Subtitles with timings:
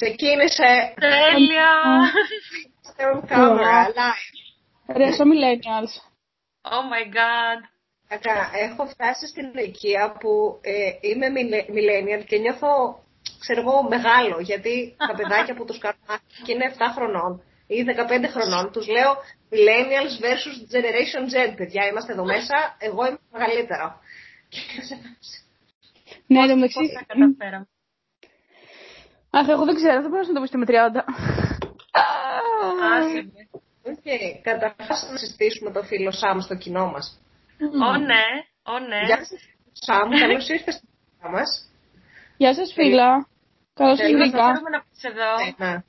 [0.00, 0.70] Ξεκίνησε.
[1.00, 1.72] Τέλεια!
[2.90, 4.96] Στον κάμερα, live.
[4.96, 5.92] Ρε, στο millennials.
[6.74, 7.58] Oh my god.
[8.08, 11.26] Κακά, έχω φτάσει στην ηλικία που ε, είμαι
[11.76, 12.68] millennial και νιώθω,
[13.38, 18.24] ξέρω εγώ, μεγάλο, γιατί τα παιδάκια που τους κάνω και είναι 7 χρονών ή 15
[18.34, 19.10] χρονών, τους λέω
[19.52, 24.00] millennials versus generation Z, παιδιά, είμαστε εδώ μέσα, εγώ είμαι μεγαλύτερο.
[26.26, 26.92] Ναι, το μεταξύ.
[29.30, 29.46] Πώς τα καταφέραμε.
[29.46, 31.04] Αχ, εγώ δεν ξέρω, δεν μπορούσα να το πείτε με 30.
[32.94, 33.48] Άσε με.
[33.82, 34.06] Οκ,
[34.42, 37.20] καταρχάς να συστήσουμε το φίλο Σάμ στο κοινό μας.
[37.88, 38.24] Ω ναι,
[38.62, 39.00] ω ναι.
[39.04, 39.40] Γεια σας,
[39.72, 41.50] Σάμ, καλώς ήρθες στο κοινό μας.
[42.36, 43.28] Γεια σας φίλα.
[43.74, 44.36] Καλώς Θέλω ήρθατε.
[44.36, 44.52] να βρήκα.
[44.52, 45.30] Θέλουμε να πεις εδώ.
[45.56, 45.82] Ναι.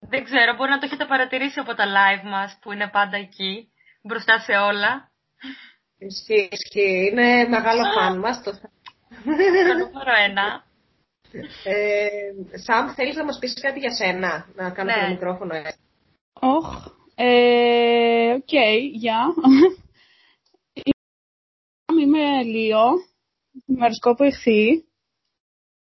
[0.00, 3.72] Δεν ξέρω, μπορεί να το έχετε παρατηρήσει από τα live μας που είναι πάντα εκεί,
[4.02, 5.10] μπροστά σε όλα.
[5.98, 7.08] Ισχύει, ισχύει.
[7.10, 8.42] Είναι μεγάλο φαν μας.
[8.42, 8.50] Το...
[8.50, 8.60] Το
[9.78, 10.64] νούμερο ένα.
[11.64, 15.02] Ε, Σαμ, θέλεις να μας πεις κάτι για σένα, να κάνω Ναι.
[15.02, 15.78] το μικρόφωνο έτσι.
[16.32, 16.86] Οχ.
[17.14, 18.52] Ε, Οκ,
[18.92, 19.18] γεια.
[22.00, 22.84] Είμαι Leo,
[23.66, 24.84] με ωροσκόπο Ιχθύ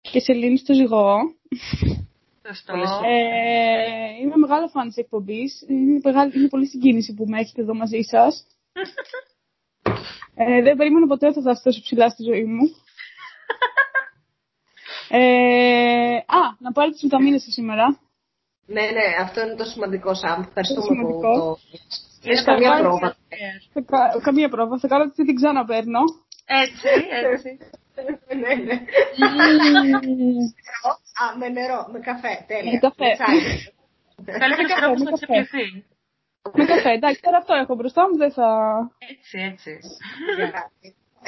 [0.02, 1.16] και σελήνη στο ζυγό.
[2.48, 2.72] Σωστό.
[2.74, 3.04] Πολύ σωστό.
[3.06, 5.66] Ε, είμαι μεγάλο φαν της εκπομπής.
[5.68, 8.46] Είναι, μεγάλη, είναι πολύ συγκίνηση που με έχετε εδώ μαζί σας.
[10.40, 12.76] Ε, δεν περίμενα ποτέ ότι θα φτάσω τόσο ψηλά στη ζωή μου.
[15.10, 18.00] Ε, α, να πάρω τις βιταμίνες σας σήμερα.
[18.66, 20.42] Ναι, ναι, αυτό είναι το σημαντικό, Σαμ.
[20.42, 21.34] Ευχαριστούμε που σημαντικό.
[21.34, 21.58] το...
[22.30, 23.16] Έχεις καμία πάρα πρόβα.
[23.74, 24.80] Θα κα- καμία πρόβα.
[24.80, 26.00] Θα κάνω ότι την ξαναπαίρνω.
[26.46, 26.88] Έτσι,
[27.34, 27.58] έτσι.
[28.42, 28.74] ναι, ναι.
[31.22, 32.72] Α, με νερό, με καφέ, τέλεια.
[32.72, 33.10] Με καφέ.
[33.14, 33.40] τσάι.
[34.40, 35.26] Καλύτερος καφέ, τρόπος με να καφέ.
[35.26, 35.86] ξεπληθεί.
[36.54, 38.48] με καφέ, εντάξει, τώρα αυτό έχω μπροστά μου, δεν θα...
[39.12, 39.72] Έτσι, έτσι.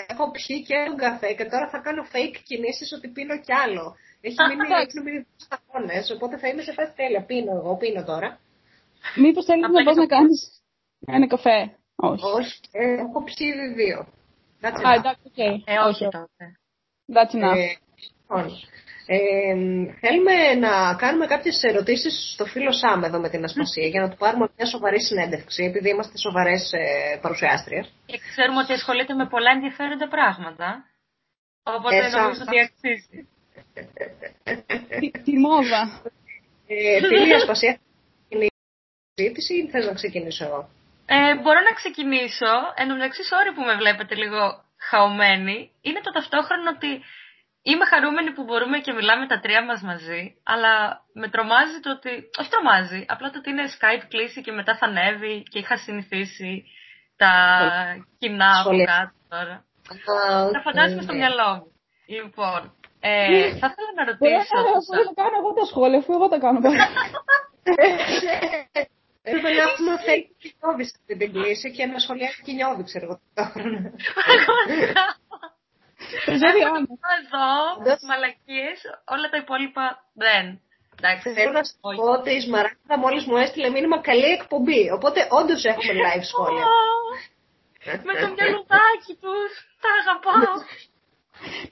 [0.08, 3.95] Έχω πιει και τον καφέ και τώρα θα κάνω fake κινήσεις ότι πίνω κι άλλο.
[4.22, 4.86] Έχει μείνει, Εντάξει.
[4.89, 7.22] έχουν μείνει δύο σταγόνες, οπότε θα είμαι σε φάση τέλεια.
[7.30, 8.39] Πίνω εγώ, πίνω τώρα.
[9.23, 10.39] Μήπως θέλεις Απλά να πας και να το- κάνεις
[11.15, 11.59] ένα καφέ;
[11.95, 12.23] Όχι.
[12.38, 13.99] Όχι, ε, έχω πιει ήδη δύο.
[14.61, 14.98] That's Α, enough.
[14.99, 15.38] εντάξει, οκ.
[15.71, 16.43] Ε, όχι τότε.
[17.15, 17.58] That's enough.
[19.11, 23.87] Ε, λοιπόν, ε, θέλουμε να κάνουμε κάποιες ερωτήσεις στο φίλο Σάμ εδώ με την Ασπασία
[23.87, 27.93] για να του πάρουμε μια σοβαρή συνέντευξη, επειδή είμαστε σοβαρές ε, παρουσιάστριες.
[28.05, 30.67] Και ξέρουμε ότι ασχολείται με πολλά ενδιαφέροντα πράγματα.
[31.64, 33.20] Οπότε Ε, σαν- νομίζω ότι αξίζει.
[34.99, 36.02] Τη- Τη μόδα.
[36.67, 37.77] Ε, φίλη Ασπασία,
[38.30, 38.52] είναι η
[39.15, 40.70] συζήτηση ή θες να ξεκινήσω εγώ;
[41.05, 42.52] Ε, μπορώ να ξεκινήσω.
[42.76, 44.41] Εν τω μεταξύ, sorry που με βλέπετε λίγο
[44.89, 45.58] χαωμένη.
[45.81, 46.91] Είναι το ταυτόχρονο ότι
[47.61, 50.36] είμαι χαρούμενη που μπορούμε και μιλάμε τα τρία μας μαζί.
[50.43, 52.09] Αλλά με τρομάζει το ότι.
[52.39, 56.64] Όχι τρομάζει, απλά το ότι είναι Skype κλήση και μετά θα ανέβει και είχα συνηθίσει
[57.17, 57.31] τα
[58.20, 58.86] κοινά από Σχόλια.
[58.86, 59.55] κάτω τώρα.
[60.43, 61.08] Α, Τα φαντάζομαι οκ.
[61.08, 61.71] στο μυαλό μου.
[62.08, 62.61] Λοιπόν,
[62.99, 64.55] ε, θα ήθελα να Μπορώ ρωτήσω.
[64.58, 66.59] να τους μπορώ να κάνω εγώ τα σχόλια, αφού εγώ τα κάνω.
[66.61, 66.87] πάντα.
[69.21, 73.15] Έπρεπε να έχουμε fake κοινόβι στην την κλίση και να σχολιάσει κοινόβι, ξέρω εγώ.
[73.33, 73.80] ταυτόχρονα.
[73.80, 73.97] Πραγματικά.
[74.23, 75.58] Ξέρει, Έχω Άννα.
[76.25, 78.02] Εδώ Όντως.
[78.09, 78.77] μαλακίες,
[79.14, 80.45] όλα τα υπόλοιπα δεν.
[80.97, 81.33] Εντάξει.
[81.33, 81.97] Θέλω να σου όχι.
[81.97, 84.92] πω ότι η Σμαράγδα μόλις μου έστειλε μήνυμα καλή εκπομπή.
[84.97, 86.64] Οπότε όντως έχουμε live σχόλια.
[86.64, 86.77] Ω,
[88.08, 89.52] Με το μυαλουδάκι τους.
[89.81, 90.53] Τα αγαπάω.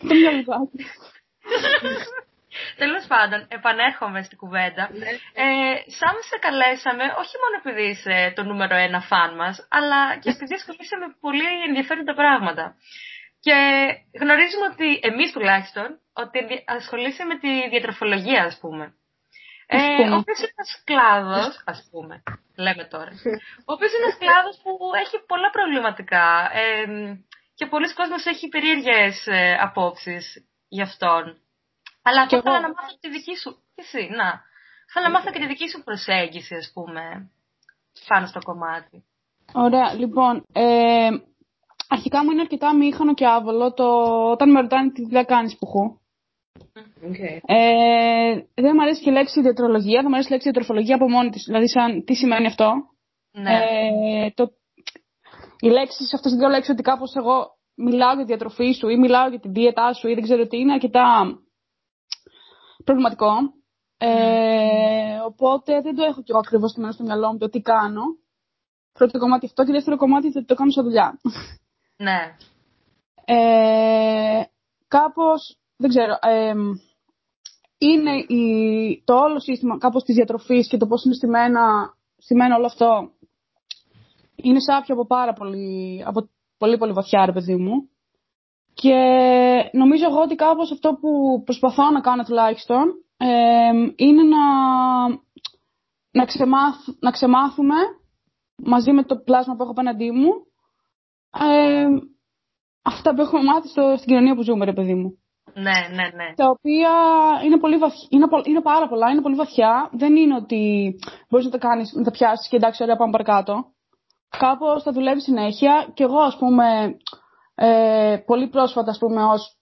[0.07, 0.79] Το μυαλουδάκι.
[2.77, 4.89] Τέλος πάντων, επανέρχομαι στην κουβέντα.
[4.91, 5.09] Ναι.
[5.43, 10.29] Ε, σαν σε καλέσαμε, όχι μόνο επειδή είσαι το νούμερο ένα φαν μας, αλλά και
[10.35, 12.75] επειδή ασχολείσαι με πολύ ενδιαφέροντα πράγματα.
[13.39, 13.55] Και
[14.21, 18.93] γνωρίζουμε ότι, εμείς τουλάχιστον, ότι ενδια- ασχολείσαι με τη διατροφολογία, ας πούμε.
[19.69, 20.13] Ε, Ας πούμε.
[20.15, 22.23] ο οποίος είναι ένας κλάδος, ας πούμε,
[22.55, 23.11] λέμε τώρα,
[23.67, 24.71] ο οποίος είναι ένας κλάδος που
[25.03, 26.85] έχει πολλά προβληματικά ε,
[27.57, 31.23] και πολλοί κόσμος έχει περίεργες ε, απόψεις γι' αυτόν.
[32.03, 32.67] Αλλά Κι αυτό θέλω εγώ.
[32.67, 34.27] να μάθω τη δική σου, και εσύ, να,
[34.91, 37.31] θέλω να μάθω και τη δική σου προσέγγιση, ας πούμε,
[38.07, 39.03] πάνω στο κομμάτι.
[39.53, 41.09] Ωραία, λοιπόν, ε,
[41.87, 43.85] αρχικά μου είναι αρκετά αμήχανο και άβολο το
[44.31, 46.01] όταν με ρωτάνε τι δουλειά κάνεις που έχω.
[47.07, 47.19] Οκ.
[47.45, 51.09] Ε, δεν μου αρέσει και η λέξη διατρολογία, δεν μου αρέσει η λέξη διατροφολογία από
[51.09, 51.43] μόνη της.
[51.45, 52.71] Δηλαδή, σαν, τι σημαίνει αυτό;
[53.31, 53.53] Ναι.
[53.53, 54.51] Ε, το,
[55.59, 58.97] οι λέξεις, αυτές οι δύο λέξεις ότι κάπως εγώ μιλάω για τη διατροφή σου ή
[58.97, 61.05] μιλάω για τη δίαιτά σου ή δεν ξέρω τι είναι αρκετά
[62.83, 63.31] προβληματικό.
[63.97, 68.03] Ε, οπότε δεν το έχω κι εγώ ακριβώς στο στο μυαλό μου το τι κάνω.
[68.93, 71.19] Πρώτο κομμάτι αυτό και δεύτερο κομμάτι ότι το κάνω σαν δουλειά.
[71.97, 72.35] Ναι.
[73.25, 74.43] Ε,
[74.87, 76.53] κάπως, δεν ξέρω, ε,
[77.77, 82.65] είναι η, το όλο σύστημα κάπως της διατροφής και το πώς είναι στημένα, στημένο όλο
[82.65, 83.11] αυτό
[84.35, 87.89] είναι σάπιο από πάρα πολύ, από πολύ πολύ βαθιά ρε παιδί μου
[88.73, 88.95] και
[89.71, 92.83] νομίζω εγώ ότι κάπως αυτό που προσπαθώ να κάνω τουλάχιστον
[93.17, 93.27] ε,
[93.95, 94.45] είναι να,
[96.11, 97.75] να, ξεμάθ, να ξεμάθουμε
[98.63, 100.46] μαζί με το πλάσμα που έχω απέναντί μου
[101.31, 101.85] ε,
[102.81, 105.17] αυτά που έχουμε μάθει στο, στην κοινωνία που ζούμε, ρε παιδί μου.
[105.53, 106.33] Ναι, ναι, ναι.
[106.35, 106.91] Τα οποία
[107.45, 107.93] είναι, πολύ βαθ...
[108.09, 109.89] είναι, είναι πάρα πολλά, είναι πολύ βαθιά.
[109.93, 110.93] Δεν είναι ότι
[111.29, 113.65] μπορείς να τα κάνεις, να τα πιάσεις και εντάξει, ωραία, πάμε παρακάτω.
[114.37, 115.91] Κάπως θα δουλεύει συνέχεια.
[115.93, 116.97] Και εγώ, ας πούμε,
[117.55, 119.57] ε, πολύ πρόσφατα, ας πούμε, ως,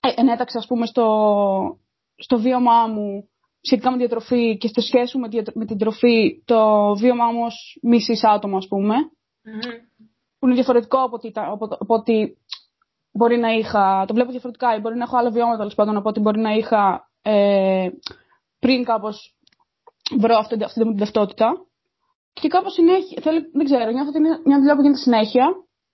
[0.00, 1.06] ε, ενέταξα, ας πούμε, στο,
[2.16, 3.28] στο βίωμά μου
[3.60, 7.78] σχετικά με τη διατροφή και στη σχέση με, με την τροφή το βίωμά μου ως
[7.82, 8.94] μισής άτομο, ας πούμε.
[8.94, 9.87] Mm-hmm.
[10.38, 11.32] Που είναι διαφορετικό από ότι,
[11.78, 12.38] από ότι
[13.12, 14.04] μπορεί να είχα.
[14.06, 16.50] Το βλέπω διαφορετικά ή μπορεί να έχω άλλα βιώματα τέλος πάντων από ότι μπορεί να
[16.50, 17.88] είχα ε,
[18.58, 19.36] πριν κάπως
[20.18, 21.52] βρω αυτή, αυτή την ταυτότητα.
[22.32, 23.22] Και κάπως συνέχεια.
[23.22, 25.46] Θέλω, δεν ξέρω, νιώθω ότι είναι μια δουλειά που γίνεται συνέχεια.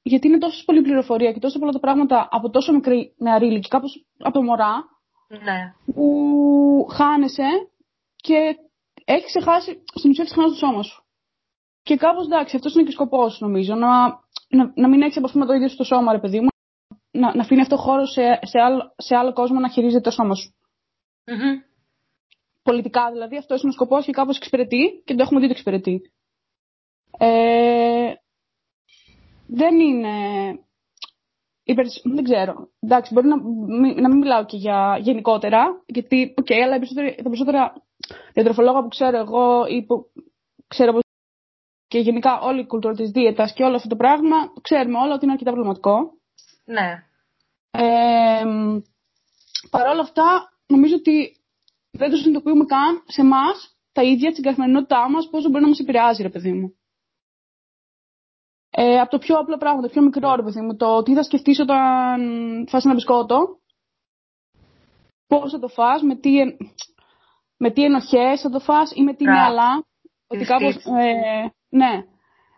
[0.02, 3.68] Γιατί είναι τόσο πολλή πληροφορία και τόσο πολλά τα πράγματα από τόσο μικρή νεαρή ηλικία,
[3.70, 4.84] κάπως από μωρά.
[5.28, 5.74] Ναι.
[5.94, 7.48] Που χάνεσαι
[8.16, 8.56] και
[9.04, 9.82] έχεις ξεχάσει.
[9.94, 11.04] Στην ουσία έχεις ξεχάσει το σώμα σου.
[11.82, 13.74] Και κάπως εντάξει, αυτός είναι και ο σκοπός, νομίζω.
[13.74, 13.88] Να,
[14.48, 16.48] να, να μην έχει το ίδιο στο σώμα, ρε παιδί μου,
[17.10, 20.34] να, να αφήνει αυτό χώρο σε, σε, άλλο, σε άλλο κόσμο να χειρίζεται το σώμα
[20.34, 20.54] σου.
[21.24, 21.72] Mm-hmm.
[22.62, 26.12] Πολιτικά δηλαδή, αυτό είναι ο σκοπός και κάπως εξυπηρετεί και το έχουμε δει το εξυπηρετεί.
[27.18, 28.12] Ε,
[29.46, 30.12] δεν είναι.
[32.02, 32.68] Δεν ξέρω.
[32.80, 33.36] Εντάξει, μπορεί να,
[34.00, 36.78] να μην μιλάω και για γενικότερα, γιατί, OK, okay, αλλά
[37.16, 37.72] τα περισσότερα
[38.32, 40.12] διατροφολόγα που ξέρω εγώ ή που
[40.66, 41.03] ξέρω
[41.94, 45.24] και γενικά όλη η κουλτούρα της δίαιτας και όλο αυτό το πράγμα, ξέρουμε όλα ότι
[45.24, 45.96] είναι αρκετά προβληματικό.
[46.64, 46.90] Ναι.
[47.70, 48.44] Ε,
[49.70, 51.36] Παρ' όλα αυτά, νομίζω ότι
[51.90, 55.78] δεν το συνειδητοποιούμε καν σε εμάς τα ίδια, την καθημερινότητά μας, πόσο μπορεί να μας
[55.78, 56.74] επηρεάζει, ρε παιδί μου.
[58.70, 61.22] Ε, από το πιο απλό πράγμα, το πιο μικρό, ρε παιδί μου, το τι θα
[61.22, 62.18] σκεφτείς όταν
[62.68, 63.58] φας ένα μπισκότο,
[65.26, 66.30] πώ θα το φας, με τι,
[67.56, 69.86] με τι ενοχές θα το φας ή με τι μυαλά.
[70.26, 71.92] Ότι κάπως, ε, ναι.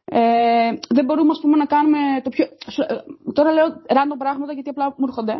[0.04, 2.44] Ε, δεν μπορούμε ας πούμε, να κάνουμε το πιο...
[2.44, 2.96] Ε,
[3.32, 5.34] τώρα λέω random πράγματα γιατί απλά μου έρχονται.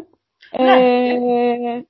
[0.59, 0.73] Ναι.
[0.73, 1.83] Ε,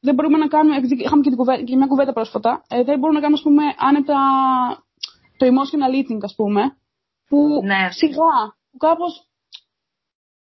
[0.00, 3.18] δεν μπορούμε να κάνουμε, είχαμε και, την κουβέντα, και μια κουβέντα πρόσφατα, ε, δεν μπορούμε
[3.20, 4.18] να κάνουμε ας πούμε, άνετα
[5.38, 6.62] το emotional eating ας πούμε,
[7.28, 7.90] που ναι.
[7.90, 8.34] σιγά,
[8.70, 9.12] που κάπως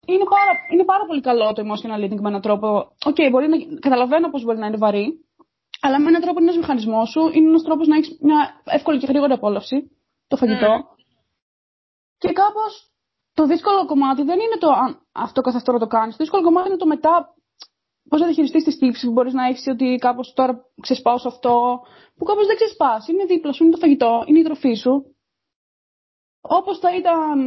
[0.06, 2.68] είναι πάρα, είναι πάρα πολύ καλό το emotional eating με έναν τρόπο.
[3.06, 5.06] OK, okay, μπορεί να, καταλαβαίνω πως μπορεί να είναι βαρύ,
[5.82, 9.00] αλλά με έναν τρόπο είναι ένας μηχανισμός σου, είναι ένας τρόπος να έχεις μια εύκολη
[9.00, 9.92] και γρήγορη απόλαυση,
[10.28, 10.74] το φαγητό.
[10.74, 10.96] Mm.
[12.18, 12.92] Και κάπως
[13.34, 16.16] το δύσκολο κομμάτι δεν είναι το αν αυτό καθ' αυτό να το κάνεις.
[16.16, 17.34] Το δύσκολο κομμάτι είναι το μετά.
[18.10, 21.82] Πώς να διαχειριστείς τη τύψη που μπορείς να έχεις ότι κάπως τώρα ξεσπάω σε αυτό.
[22.16, 23.08] Που κάπως δεν ξεσπάς.
[23.08, 25.16] Είναι δίπλα σου, είναι το φαγητό, είναι η τροφή σου.
[26.42, 27.40] Όπως θα ήταν.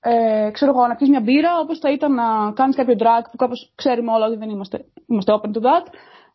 [0.00, 3.36] Ε, ξέρω εγώ, να πιεις μια μπύρα, όπως θα ήταν να κάνεις κάποιο drag που
[3.36, 5.86] κάπως ξέρουμε όλα ότι δεν είμαστε, είμαστε open to that.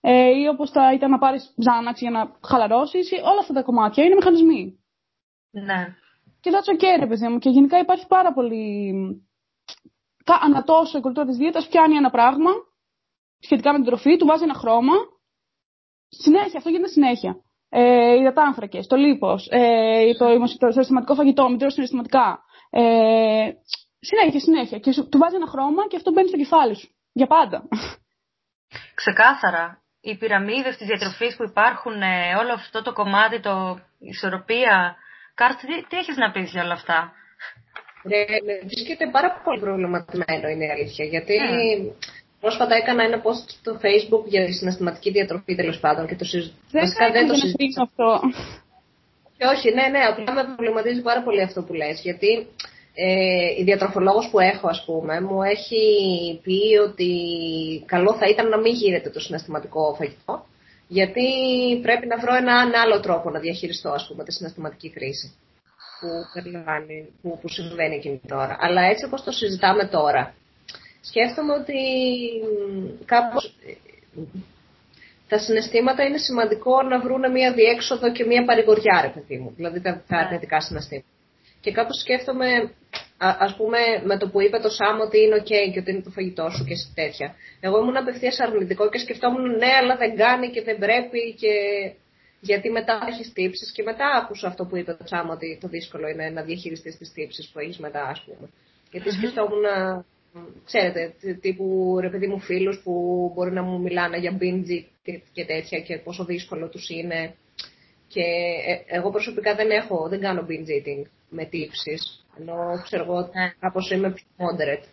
[0.02, 3.12] Ε, ή όπως θα ήταν να πάρεις Xanax για να χαλαρώσεις.
[3.12, 4.80] Όλα αυτά τα κομμάτια είναι μηχανισμοί.
[5.52, 5.96] Ναι.
[6.40, 7.38] Και that's okay, ρε παιδί μου.
[7.38, 8.94] Και γενικά υπάρχει πάρα πολύ.
[10.42, 12.52] Ανατόσο η κουλτούρα της δίαιτας πιάνει ένα πράγμα
[13.40, 14.94] σχετικά με την τροφή, του βάζει ένα χρώμα.
[16.10, 17.42] Συνέχεια, αυτό γίνεται συνέχεια.
[17.70, 20.26] Ε, οι υδατάνθρακες, το λίπος, ε, το,
[20.58, 22.40] το συστηματικό φαγητό, μητρός συναισθηματικά.
[22.70, 23.50] Ε,
[24.00, 24.80] συνέχεια, συνέχεια.
[24.80, 26.90] Και του βάζει ένα χρώμα και αυτό μπαίνει στο κεφάλι σου.
[27.12, 27.68] Για πάντα.
[28.96, 29.82] Ξεκάθαρα.
[30.02, 34.96] Οι πυραμίδες της διατροφής που υπάρχουν, ε, όλο αυτό το κομμάτι, το ισορροπία,
[35.40, 36.98] Κάρτ, τι, τι έχεις να πεις για όλα αυτά;
[38.10, 38.22] Ναι,
[38.72, 41.06] βρίσκομαι πάρα πολύ προβληματισμένο είναι η αλήθεια.
[41.06, 41.94] Γιατί yeah.
[42.42, 47.12] πρόσφατα έκανα ένα post στο facebook για τη συναισθηματική διατροφή τέλος πάντων και το συζητήσω.
[47.16, 48.10] Δεν, το συζητήσω αυτό.
[49.38, 52.02] Και όχι, ναι, ναι, απλά με προβληματίζει πάρα πολύ αυτό που λες.
[52.08, 52.32] Γιατί
[52.94, 55.82] ε, η διατροφολόγος που έχω, ας πούμε, μου έχει
[56.44, 57.10] πει ότι
[57.86, 60.46] καλό θα ήταν να μην γίνεται το συναισθηματικό φαγητό
[60.88, 61.26] γιατί
[61.82, 65.34] πρέπει να βρω έναν άλλο τρόπο να διαχειριστώ, ας πούμε, τη συναισθηματική κρίση
[66.00, 66.42] που,
[67.22, 68.58] που, που συμβαίνει εκείνη τώρα.
[68.60, 70.34] Αλλά έτσι όπως το συζητάμε τώρα,
[71.02, 71.80] σκέφτομαι ότι
[73.06, 73.56] κάπως
[75.28, 79.54] τα συναισθήματα είναι σημαντικό να βρουν μια διέξοδο και μια παρηγοριά, ρε παιδί μου.
[79.56, 81.08] Δηλαδή τα, τα αρνητικά συναισθήματα.
[81.62, 82.46] Και κάπως σκέφτομαι
[83.18, 86.02] Α ας πούμε με το που είπε το Σάμ ότι είναι ok και ότι είναι
[86.02, 87.36] το φαγητό σου και τέτοια.
[87.60, 91.54] Εγώ ήμουν απευθείας αρνητικό και σκεφτόμουν ναι, αλλά δεν κάνει και δεν πρέπει και
[92.40, 93.72] γιατί μετά έχεις τύψεις.
[93.72, 97.12] Και μετά άκουσα αυτό που είπε το Σάμ ότι το δύσκολο είναι να διαχειριστείς τις
[97.14, 98.50] τύψεις που έχεις μετά, ας πούμε.
[98.92, 99.64] Γιατί σκεφτόμουν,
[100.66, 102.94] ξέρετε, τύπου ρε παιδί μου φίλους που
[103.36, 104.84] μπορεί να μου μιλάνε για binge
[105.34, 107.36] και τέτοια και πόσο δύσκολο τους είναι.
[108.08, 108.24] Και
[108.68, 112.26] ε, εγώ προσωπικά δεν έχω, δεν κάνω binge eating με τύψεις.
[112.40, 113.52] Ενώ ξέρω εγώ ναι.
[113.60, 114.88] κάπως είμαι πιο moderate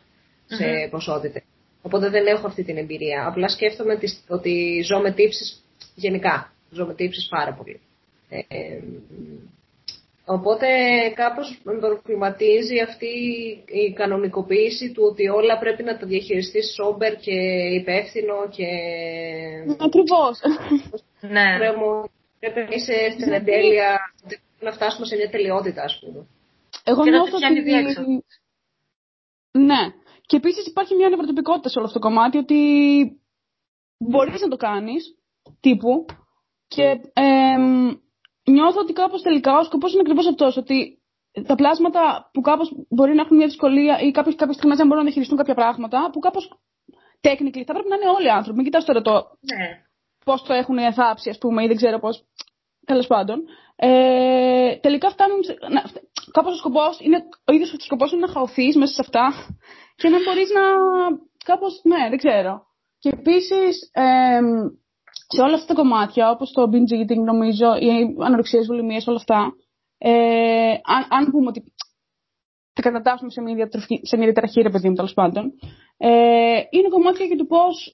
[0.47, 0.91] σε mm-hmm.
[0.91, 1.43] ποσότητες.
[1.83, 3.27] Οπότε δεν έχω αυτή την εμπειρία.
[3.27, 3.99] Απλά σκέφτομαι
[4.29, 5.65] ότι ζω με τύψεις
[5.95, 6.53] γενικά.
[6.71, 7.81] Ζω με τύψεις πάρα πολύ.
[8.29, 8.79] Ε,
[10.25, 10.67] οπότε
[11.15, 13.07] κάπως με προβληματίζει αυτή
[13.67, 17.35] η κανονικοποίηση του ότι όλα πρέπει να τα διαχειριστείς σόμπερ και
[17.81, 18.69] υπεύθυνο και...
[19.87, 20.41] Ακριβώς.
[21.21, 21.59] ναι.
[22.39, 23.99] Πρέπει να είσαι στην εντέλεια,
[24.65, 26.27] να φτάσουμε σε μια τελειότητα, ας πούμε.
[26.85, 28.25] Εγώ νιώθω ότι...
[29.51, 29.83] Ναι.
[30.27, 32.61] Και επίσης υπάρχει μια νευροτυπικότητα σε όλο αυτό το κομμάτι ότι
[33.99, 35.03] μπορείς να το κάνεις
[35.61, 36.05] τύπου
[36.69, 37.57] και ε,
[38.51, 40.99] νιώθω ότι κάπως τελικά ο σκοπός είναι ακριβώς αυτός, ότι
[41.47, 45.03] τα πλάσματα που κάπως μπορεί να έχουν μια δυσκολία ή κάποιες, κάποιες στιγμές δεν μπορούν
[45.03, 46.45] να διαχειριστούν κάποια πράγματα, που κάπως
[47.21, 48.57] technically θα πρέπει να είναι όλοι οι άνθρωποι.
[48.57, 49.69] Μην κοιτάς τώρα το ναι.
[50.25, 52.25] πώς το έχουν θάψει, ας πούμε, ή δεν ξέρω πώς.
[52.87, 53.45] Τέλος πάντων.
[53.77, 55.41] Ε, τελικά φτάνουν.
[55.71, 55.83] Να,
[56.31, 59.33] κάπως ο σκοπός είναι, ο ίδιος ο σκοπός είναι να χαωθείς μέσα σε αυτά
[59.97, 60.63] και να μπορείς να.
[61.45, 62.63] κάπως, ναι, δεν ξέρω.
[62.99, 64.41] Και επίσης, ε,
[65.29, 69.53] σε όλα αυτά τα κομμάτια, όπως το binge eating νομίζω, οι ανορεξίες, βουλημίες, όλα αυτά,
[69.99, 71.73] ε, αν, αν πούμε ότι
[72.73, 75.53] θα κατατάσσουμε σε μια, διατροφή, σε μια διαταραχή, ρε παιδί μου, τέλος πάντων,
[75.97, 77.93] ε, είναι κομμάτια και του πώς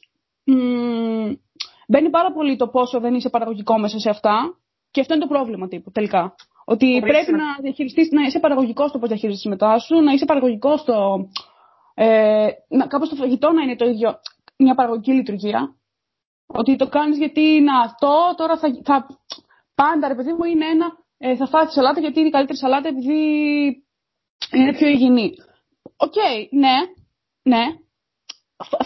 [1.88, 4.59] μπαίνει πάρα πολύ το πόσο δεν είσαι παραγωγικό μέσα σε αυτά
[4.90, 6.34] και αυτό είναι το πρόβλημα τύπου, τελικά.
[6.64, 10.80] Ότι πρέπει να διαχειριστείς, να είσαι παραγωγικός στο πώ διαχειρίζεσαι μετά σου, να είσαι παραγωγικός
[10.80, 11.28] στο.
[11.94, 14.14] Ε, να, κάπως το φαγητό να είναι το ίδιο,
[14.56, 15.74] μια παραγωγική λειτουργία.
[16.46, 19.06] Ότι το κάνεις γιατί να αυτό, τώρα θα, θα
[19.74, 20.86] πάντα ρε παιδί μου είναι ένα,
[21.18, 23.18] ε, θα φας σαλάτα γιατί είναι η καλύτερη σαλάτα επειδή
[24.52, 25.32] είναι πιο υγιεινή.
[25.96, 26.76] OK, okay, ναι,
[27.42, 27.64] ναι,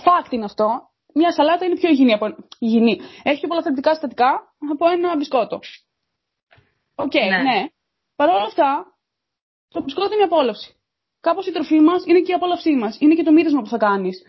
[0.05, 0.67] fact είναι αυτό.
[1.15, 2.27] Μια σαλάτα είναι πιο υγιεινή από
[2.59, 3.01] υγιεινή.
[3.23, 5.59] Έχει πιο πολλά θετικά συστατικά από ένα μπισκότο.
[6.95, 7.43] OK, okay, ναι.
[7.43, 7.67] ναι.
[8.17, 8.97] Παρ' όλα αυτά,
[9.69, 10.77] το μπισκότο είναι η απόλαυση.
[11.21, 12.97] Κάπως η τροφή μας είναι και η απόλαυσή μας.
[13.01, 14.23] Είναι και το μύρισμα που θα κάνεις.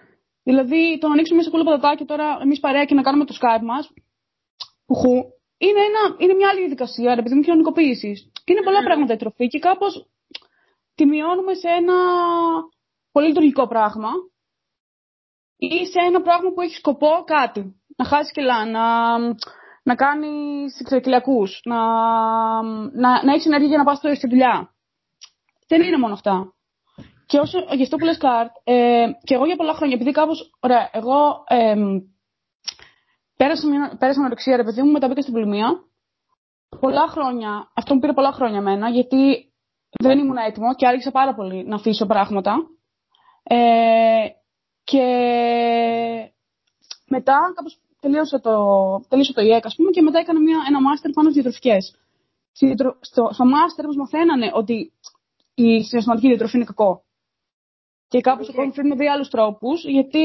[0.43, 3.63] Δηλαδή, το να ανοίξουμε μια σακούλα πατατάκι τώρα εμείς παρέα και να κάνουμε το Skype
[3.63, 3.93] μας,
[4.85, 5.15] πουχού,
[5.57, 8.31] είναι, ένα, είναι μια άλλη διαδικασία, ρε παιδί μου, κοινωνικοποίησης.
[8.45, 8.83] Είναι πολλά mm.
[8.83, 10.07] πράγματα η τροφή και κάπως
[10.95, 11.95] τη μειώνουμε σε ένα
[13.11, 14.09] πολύ λειτουργικό πράγμα
[15.57, 17.81] ή σε ένα πράγμα που έχει σκοπό κάτι.
[17.97, 19.17] Να χάσεις κιλά, να,
[19.85, 21.79] να κάνει έξτρα κοιλιακού, να,
[23.01, 24.75] να, να έχει ενέργεια για να πας στη δουλειά.
[25.67, 26.53] Δεν είναι μόνο αυτά.
[27.25, 30.57] Και όσο, γι' αυτό που λες Κάρτ, ε, και εγώ για πολλά χρόνια, επειδή κάπως,
[30.59, 31.75] ωραία, εγώ ε,
[33.37, 33.67] πέρασα,
[33.99, 35.83] πέρασα ανορεξία, ρε παιδί μου, μετά μπήκα στην πλημμύρα.
[36.79, 39.53] Πολλά χρόνια, αυτό μου πήρε πολλά χρόνια εμένα, γιατί
[39.89, 42.55] δεν ήμουν έτοιμο και άρχισα πάρα πολύ να αφήσω πράγματα.
[43.43, 44.25] Ε,
[44.83, 45.05] και
[47.07, 48.55] μετά κάπως τελείωσα το,
[49.09, 51.83] τελείωσα το ΙΕΚ, ας πούμε, και μετά έκανα μια, ένα μάστερ πάνω στις διατροφικές.
[53.01, 54.75] Στο, στο μάστερ μας μαθαίνανε ότι
[55.55, 57.03] η συναισθηματική διατροφή είναι κακό.
[58.07, 58.51] Και κάπως okay.
[58.53, 60.23] ακόμα πρέπει να δει άλλους τρόπους, γιατί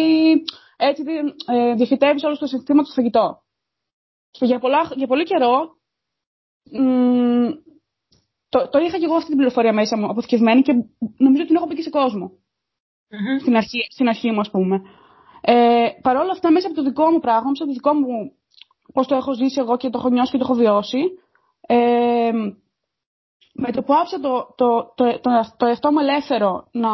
[0.77, 1.03] έτσι
[1.47, 3.43] ε, διοχετεύεις όλο το συστήμα του φαγητό.
[4.31, 5.55] Και για, πολλά, για πολύ καιρό
[6.71, 7.49] μ,
[8.49, 10.73] το, το είχα και εγώ αυτή την πληροφορία μέσα μου αποθηκευμένη και
[11.25, 12.27] νομίζω ότι την έχω πει και σε κόσμο.
[13.11, 13.41] Mm-hmm.
[13.41, 14.83] Στην, αρχή, στην αρχή μου, ας πούμε.
[15.41, 18.33] Ε, Παρ' όλα αυτά, μέσα από το δικό μου πράγμα, μέσα από το δικό μου
[18.93, 21.03] πώς το έχω ζήσει εγώ και το έχω νιώσει και το έχω βιώσει,
[21.61, 22.31] ε,
[23.53, 26.91] με το που άφησα το, το, το, το, το εαυτό μου ελεύθερο να,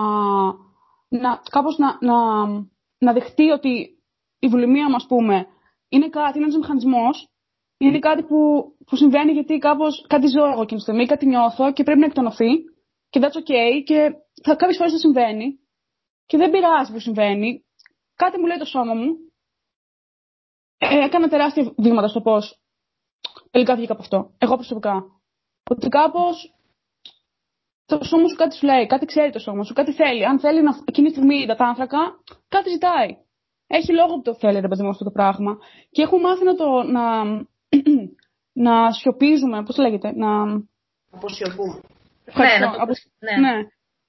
[1.09, 2.47] να, κάπως να, να,
[2.99, 3.99] να δεχτεί ότι
[4.39, 5.47] η βουλημία μας, πούμε,
[5.89, 7.29] είναι κάτι, είναι ένας μηχανισμός,
[7.79, 11.73] είναι κάτι που, που συμβαίνει γιατί κάπως κάτι ζω εγώ εκείνη τη στιγμή, κάτι νιώθω
[11.73, 12.51] και πρέπει να εκτονωθεί
[13.11, 14.13] και that's okay και
[14.43, 15.59] θα, κάποιες φορές θα συμβαίνει
[16.27, 17.66] και δεν πειράζει που συμβαίνει.
[18.17, 19.17] Κάτι μου λέει το σώμα μου.
[20.79, 22.61] Ε, έκανα τεράστια βήματα στο πώς
[23.51, 24.31] τελικά βγήκα από αυτό.
[24.39, 25.05] Εγώ προσωπικά.
[25.71, 26.55] Ότι κάπως
[27.87, 30.27] το σώμα σου κάτι σου λέει, κάτι ξέρει το σώμα σου, κάτι θέλει.
[30.27, 31.99] Αν θέλει να, εκείνη τη στιγμή τα άνθρακα,
[32.49, 33.11] κάτι ζητάει.
[33.67, 35.59] Έχει λόγο που το θέλει, ρε παιδί μου, αυτό το πράγμα.
[35.91, 36.83] Και έχουμε μάθει να το.
[36.83, 37.25] να,
[38.67, 40.29] να σιωπίζουμε, πώς λέγεται, να.
[41.11, 41.81] Αποσιωπούμε.
[42.35, 42.95] Ναι, να το...
[43.19, 43.37] ναι.
[43.41, 43.63] ναι.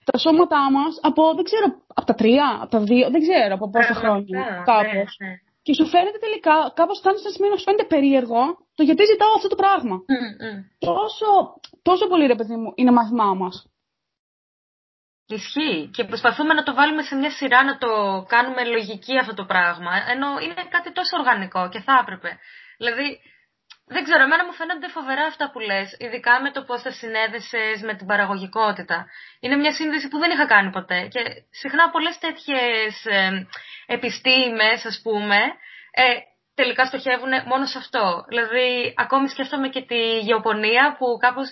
[0.04, 3.70] Τα σώματά μας από, δεν ξέρω, από τα τρία, από τα δύο, δεν ξέρω από
[3.70, 4.40] πόσα χρόνια.
[4.40, 5.12] Ναι, Κάπως.
[5.20, 5.34] Ναι,
[5.66, 8.42] και σου φαίνεται τελικά, κάπως φτάνεις σε σημείο να σου φαίνεται περίεργο
[8.76, 9.96] το γιατί ζητάω αυτό το πράγμα.
[9.98, 10.58] Mm,
[10.90, 11.30] Τόσο,
[11.82, 13.56] τόσο πολύ ρε παιδί μου είναι μάθημά μας.
[15.28, 15.90] Ισχύει.
[15.96, 17.92] Και προσπαθούμε να το βάλουμε σε μια σειρά, να το
[18.28, 19.92] κάνουμε λογική αυτό το πράγμα.
[20.14, 22.30] Ενώ είναι κάτι τόσο οργανικό και θα έπρεπε.
[22.78, 23.20] Δηλαδή,
[23.88, 27.82] δεν ξέρω, εμένα μου φαίνονται φοβερά αυτά που λες, ειδικά με το πώς τα συνέδεσες
[27.82, 29.06] με την παραγωγικότητα.
[29.40, 31.08] Είναι μια σύνδεση που δεν είχα κάνει ποτέ.
[31.14, 33.48] Και συχνά πολλές τέτοιες ε,
[33.86, 35.38] επιστήμες, ας πούμε,
[35.92, 36.04] ε,
[36.56, 38.26] τελικά στοχεύουν μόνο σε αυτό.
[38.28, 41.48] Δηλαδή, ακόμη σκέφτομαι και τη γεωπονία που κάπως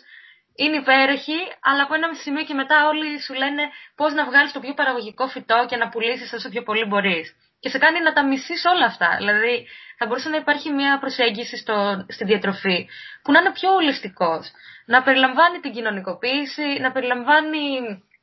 [0.55, 3.63] είναι υπέροχη, αλλά από ένα σημείο και μετά όλοι σου λένε
[3.95, 7.35] πώς να βγάλεις το πιο παραγωγικό φυτό και να πουλήσεις όσο πιο πολύ μπορείς.
[7.65, 9.15] Και σε κάνει να τα μισείς όλα αυτά.
[9.17, 9.67] Δηλαδή,
[9.97, 12.89] θα μπορούσε να υπάρχει μια προσέγγιση στο, στη διατροφή
[13.23, 14.51] που να είναι πιο ολιστικός.
[14.85, 17.67] Να περιλαμβάνει την κοινωνικοποίηση, να περιλαμβάνει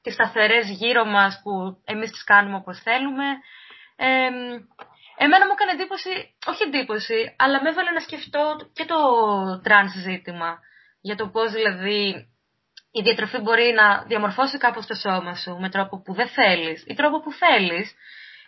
[0.02, 3.24] τις σταθερές γύρω μας που εμείς τις κάνουμε όπως θέλουμε.
[3.96, 4.30] Ε,
[5.24, 6.10] εμένα μου έκανε εντύπωση,
[6.46, 8.98] όχι εντύπωση, αλλά με έβαλε να σκεφτώ και το
[9.62, 10.58] τρανς ζήτημα.
[11.00, 12.28] Για το πώς δηλαδή
[12.92, 16.94] η διατροφή μπορεί να διαμορφώσει κάπως το σώμα σου με τρόπο που δεν θέλεις ή
[16.94, 17.94] τρόπο που θέλεις.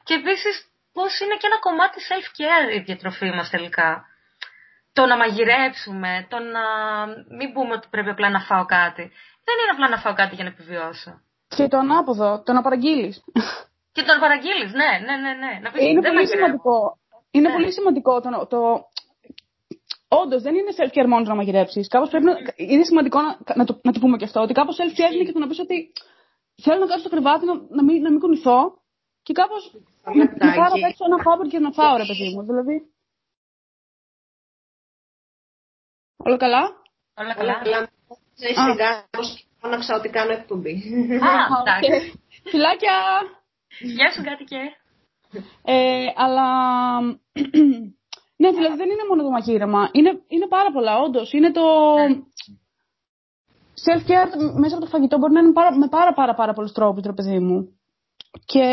[0.04, 3.88] Και επίσης πώς είναι και ένα κομμάτι self-care η διατροφή μας τελικά.
[4.92, 6.64] Το να μαγειρέψουμε, το να
[7.38, 9.04] μην πούμε ότι πρέπει απλά να φάω κάτι.
[9.46, 11.12] Δεν είναι απλά να φάω κάτι για να επιβιώσω.
[11.56, 13.24] Και το ανάποδο, το να παραγγείλεις.
[13.94, 15.32] Και το να παραγγείλεις, ναι, ναι, ναι.
[15.42, 15.52] ναι.
[15.62, 16.76] Να πεις, είναι δεν πολύ σημαντικό.
[17.30, 17.54] Είναι ναι.
[17.54, 18.58] πολύ σημαντικό το, το,
[20.08, 21.88] Όντως δεν είναι self-care μόνο να μαγειρέψεις.
[21.88, 22.34] Κάπως πρέπει να.
[22.56, 24.40] Είναι σημαντικό να, να, το, να το πούμε και αυτό.
[24.40, 25.92] Ότι κάπως self-care είναι και το να πεις ότι
[26.62, 28.58] θέλω να κάτσω στο κρεβάτι να, να, μην, να μην κουνηθώ
[29.24, 29.62] και κάπως
[30.04, 32.42] να, να πάρω έξω ένα χάπερ και να φάω, ρε παιδί μου.
[32.42, 32.76] Δηλαδή.
[36.16, 36.62] Όλα καλά;
[37.14, 37.54] Όλα καλά.
[37.62, 37.90] καλά.
[39.60, 40.72] Να ξέρω ότι κάνω εκπομπή.
[41.28, 42.20] Α, εντάξει.
[42.50, 42.96] Φιλάκια.
[43.80, 44.60] Γεια σου, κάτι και.
[45.62, 46.46] Ε, αλλά
[48.36, 49.88] ναι, δηλαδή δεν είναι μόνο το μαγείρεμα.
[49.92, 51.32] Είναι, είναι πάρα πολλά, όντως.
[51.32, 51.94] Είναι το.
[51.94, 52.22] Ναι.
[53.84, 57.02] Self-care μέσα από το φαγητό μπορεί να είναι πάρα, με πάρα πάρα, πάρα πολλούς τρόπους,
[57.04, 57.78] ρε παιδί μου.
[58.44, 58.66] Και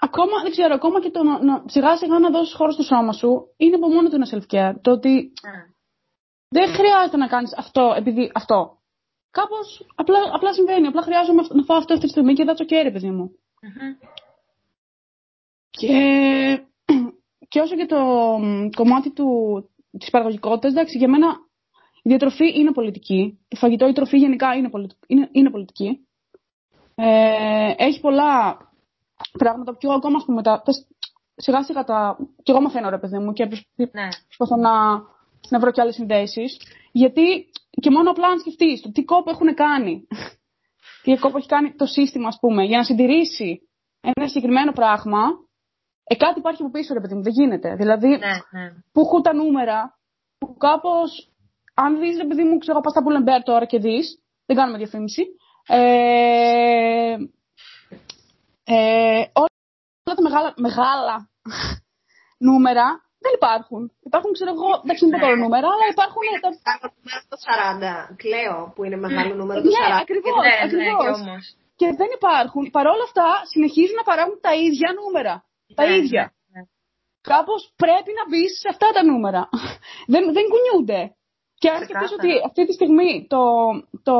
[0.00, 3.12] ακόμα, δεν ξέρω, ακόμα και το να, να σιγά σιγά να δώσεις χώρο στο σώμα
[3.12, 4.74] σου είναι από μόνο του ένα self-care.
[4.80, 5.64] Το ότι ναι.
[6.48, 8.78] δεν χρειάζεται να κάνεις αυτό επειδή αυτό.
[9.30, 10.86] Κάπως απλά, απλά συμβαίνει.
[10.86, 13.30] Απλά χρειάζομαι να φάω αυτό αυτή τη στιγμή και that's okay, ρε παιδί μου.
[15.70, 15.96] Και
[17.48, 17.96] και όσο και το
[18.76, 19.28] κομμάτι του,
[19.98, 21.26] της παραγωγικότητας, εντάξει, για μένα
[22.02, 23.38] η διατροφή είναι πολιτική.
[23.48, 24.70] Το φαγητό, η τροφή γενικά είναι,
[25.06, 26.07] είναι, είναι πολιτική.
[27.00, 28.56] Ε, έχει πολλά
[29.38, 30.62] πράγματα που και εγώ ακόμα, ας πούμε, τα,
[31.36, 32.16] σιγά σιγά τα...
[32.42, 34.08] και εγώ μαθαίνω, ρε παιδί μου, και ναι.
[34.26, 34.72] προσπαθώ να,
[35.48, 36.56] να βρω και άλλες συνδέσεις.
[36.92, 40.06] Γιατί και μόνο απλά αν σκεφτείς το τι κόπο έχουν κάνει,
[41.02, 43.60] τι κόπο έχει κάνει το σύστημα, ας πούμε, για να συντηρήσει
[44.00, 45.22] ένα συγκεκριμένο πράγμα,
[46.04, 47.74] ε, κάτι υπάρχει από πίσω, ρε παιδί μου, δεν γίνεται.
[47.74, 48.70] Δηλαδή, ναι, ναι.
[48.92, 49.98] που έχουν τα νούμερα,
[50.38, 51.32] που κάπως.
[51.74, 55.22] Αν δεις, ρε παιδί μου, ξέρω, πας στα Πουλεμπέρ τώρα και δεις, δεν κάνουμε διαφήμιση.
[55.68, 57.16] Ε,
[58.64, 61.30] ε, όλα τα μεγάλα, μεγάλα
[62.38, 62.86] νούμερα
[63.24, 63.82] δεν υπάρχουν.
[64.08, 66.22] Υπάρχουν, ξέρω εγώ, δεν ξέρω τώρα νούμερα, αλλά υπάρχουν.
[66.44, 66.50] Τα...
[67.30, 67.36] το
[68.10, 69.72] 40, κλαίω που είναι μεγάλο νούμερο το 40.
[69.72, 70.42] Ναι, ακριβώς.
[70.46, 71.16] Ναι, ακριβώς.
[71.28, 71.36] Ναι,
[71.80, 72.64] και δεν υπάρχουν.
[72.76, 75.34] Παρ' όλα αυτά συνεχίζουν να παράγουν τα ίδια νούμερα
[75.74, 76.24] τα ναι, ίδια.
[76.52, 76.66] Ναι, ναι.
[77.20, 79.48] Κάπως πρέπει να μπεις σε αυτά τα νούμερα.
[80.12, 81.00] δεν, δεν κουνιούνται.
[81.60, 83.42] Και αν σκεφτείς ότι αυτή τη στιγμή το,
[84.02, 84.14] το,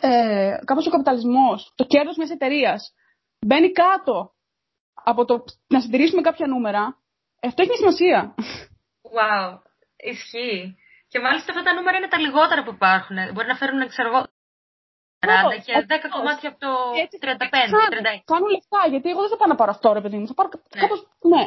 [0.00, 2.94] ε, κάπως ο καπιταλισμός, το κέρδος μιας εταιρείας
[3.46, 4.34] μπαίνει κάτω
[5.04, 6.98] από το να συντηρήσουμε κάποια νούμερα,
[7.42, 8.34] αυτό έχει σημασία.
[9.16, 9.58] Wow,
[9.96, 10.76] ισχύει.
[11.08, 13.16] Και μάλιστα αυτά τα νούμερα είναι τα λιγότερα που υπάρχουν.
[13.32, 14.20] Μπορεί να φέρουν, ξέρω εγώ,
[15.20, 16.70] 40 και 10 κομμάτια από το
[17.20, 17.34] 35,
[18.18, 18.22] 36.
[18.24, 20.26] Κάνουν λεφτά, γιατί εγώ δεν θα πάω να πάρω αυτό, ρε παιδί μου.
[20.26, 20.80] Θα πάρω ναι.
[20.80, 21.00] κάπως,
[21.32, 21.42] ναι.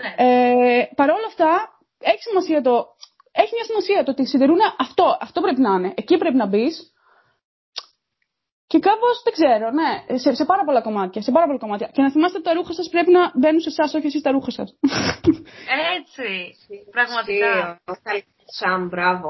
[0.00, 0.10] ναι.
[0.24, 1.50] Ε, Παρ' όλα αυτά,
[1.98, 2.86] έχει σημασία το...
[3.32, 5.16] Έχει μια σημασία το ότι συντηρούν αυτό.
[5.20, 5.92] Αυτό πρέπει να είναι.
[5.96, 6.92] Εκεί πρέπει να μπεις.
[8.70, 9.90] Και κάπως δεν ξέρω, ναι.
[10.22, 11.22] Σε, σε, πάρα πολλά κομμάτια.
[11.22, 11.88] Σε πάρα πολλά κομμάτια.
[11.94, 14.30] Και να θυμάστε ότι τα ρούχα σας πρέπει να μπαίνουν σε εσάς, όχι εσείς τα
[14.30, 14.68] ρούχα σας.
[15.96, 16.28] Έτσι.
[16.96, 17.80] Πραγματικά.
[18.58, 19.28] Σαν, μπράβο.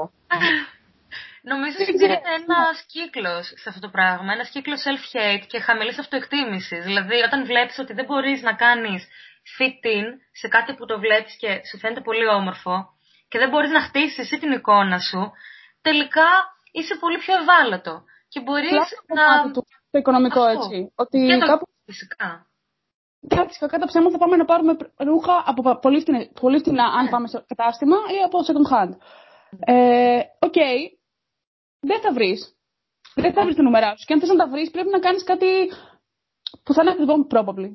[1.53, 2.61] Νομίζω ότι γίνεται ένα
[2.95, 4.33] κύκλο σε αυτό το πράγμα.
[4.33, 6.85] Ένα κύκλο self-hate και χαμηλής αυτοεκτίμησης.
[6.85, 9.03] Δηλαδή, όταν βλέπεις ότι δεν μπορείς να κάνεις
[9.57, 10.07] fit in
[10.41, 12.75] σε κάτι που το βλέπεις και σου φαίνεται πολύ όμορφο
[13.29, 15.33] και δεν μπορείς να χτίσεις εσύ την εικόνα σου,
[15.83, 16.29] τελικά
[16.73, 17.95] είσαι πολύ πιο ευάλωτο.
[18.29, 18.71] Και μπορείς
[19.15, 19.51] να.
[19.51, 20.65] Το, το οικονομικό αυτό.
[20.65, 20.93] έτσι.
[20.97, 21.47] Ότι και το...
[21.47, 21.67] κάπου...
[21.85, 22.47] Φυσικά.
[23.29, 27.05] Κάτι κακά τα ψέματα θα πάμε να πάρουμε ρούχα από πολύ φτηνά, πολύ φτηνά αν
[27.05, 27.11] ναι.
[27.11, 28.93] πάμε σε κατάστημα ή από second hand.
[29.61, 30.79] Ε, OK, okay,
[31.81, 32.57] δεν θα βρεις.
[33.15, 34.05] Δεν θα βρεις τα νούμερά σου.
[34.07, 35.47] Και αν θες να τα βρεις, πρέπει να κάνεις κάτι
[36.63, 37.71] που θα είναι ακριβό, probably.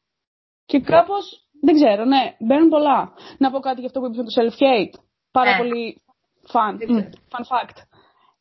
[0.70, 3.12] και κάπως, δεν ξέρω, ναι, μπαίνουν πολλά.
[3.38, 4.94] Να πω κάτι για αυτό που είπες το self-hate.
[5.30, 5.62] Πάρα yeah.
[5.62, 5.68] Ναι.
[5.68, 6.02] πολύ
[6.52, 6.72] fun.
[6.90, 7.02] Mm.
[7.32, 7.78] Fun fact.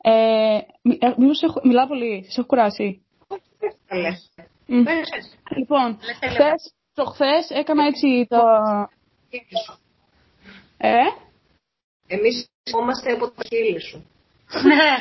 [0.05, 0.57] Ε,
[0.99, 3.05] ε, μήπως έχω, μιλάω πολύ, σε έχω κουράσει.
[4.67, 4.85] Mm.
[5.57, 8.41] Λοιπόν, χθες, προχθές έκανα έτσι το...
[10.77, 10.97] Ε;
[12.07, 14.05] Εμείς είμαστε από τα χείλη σου.
[14.63, 14.97] Ναι.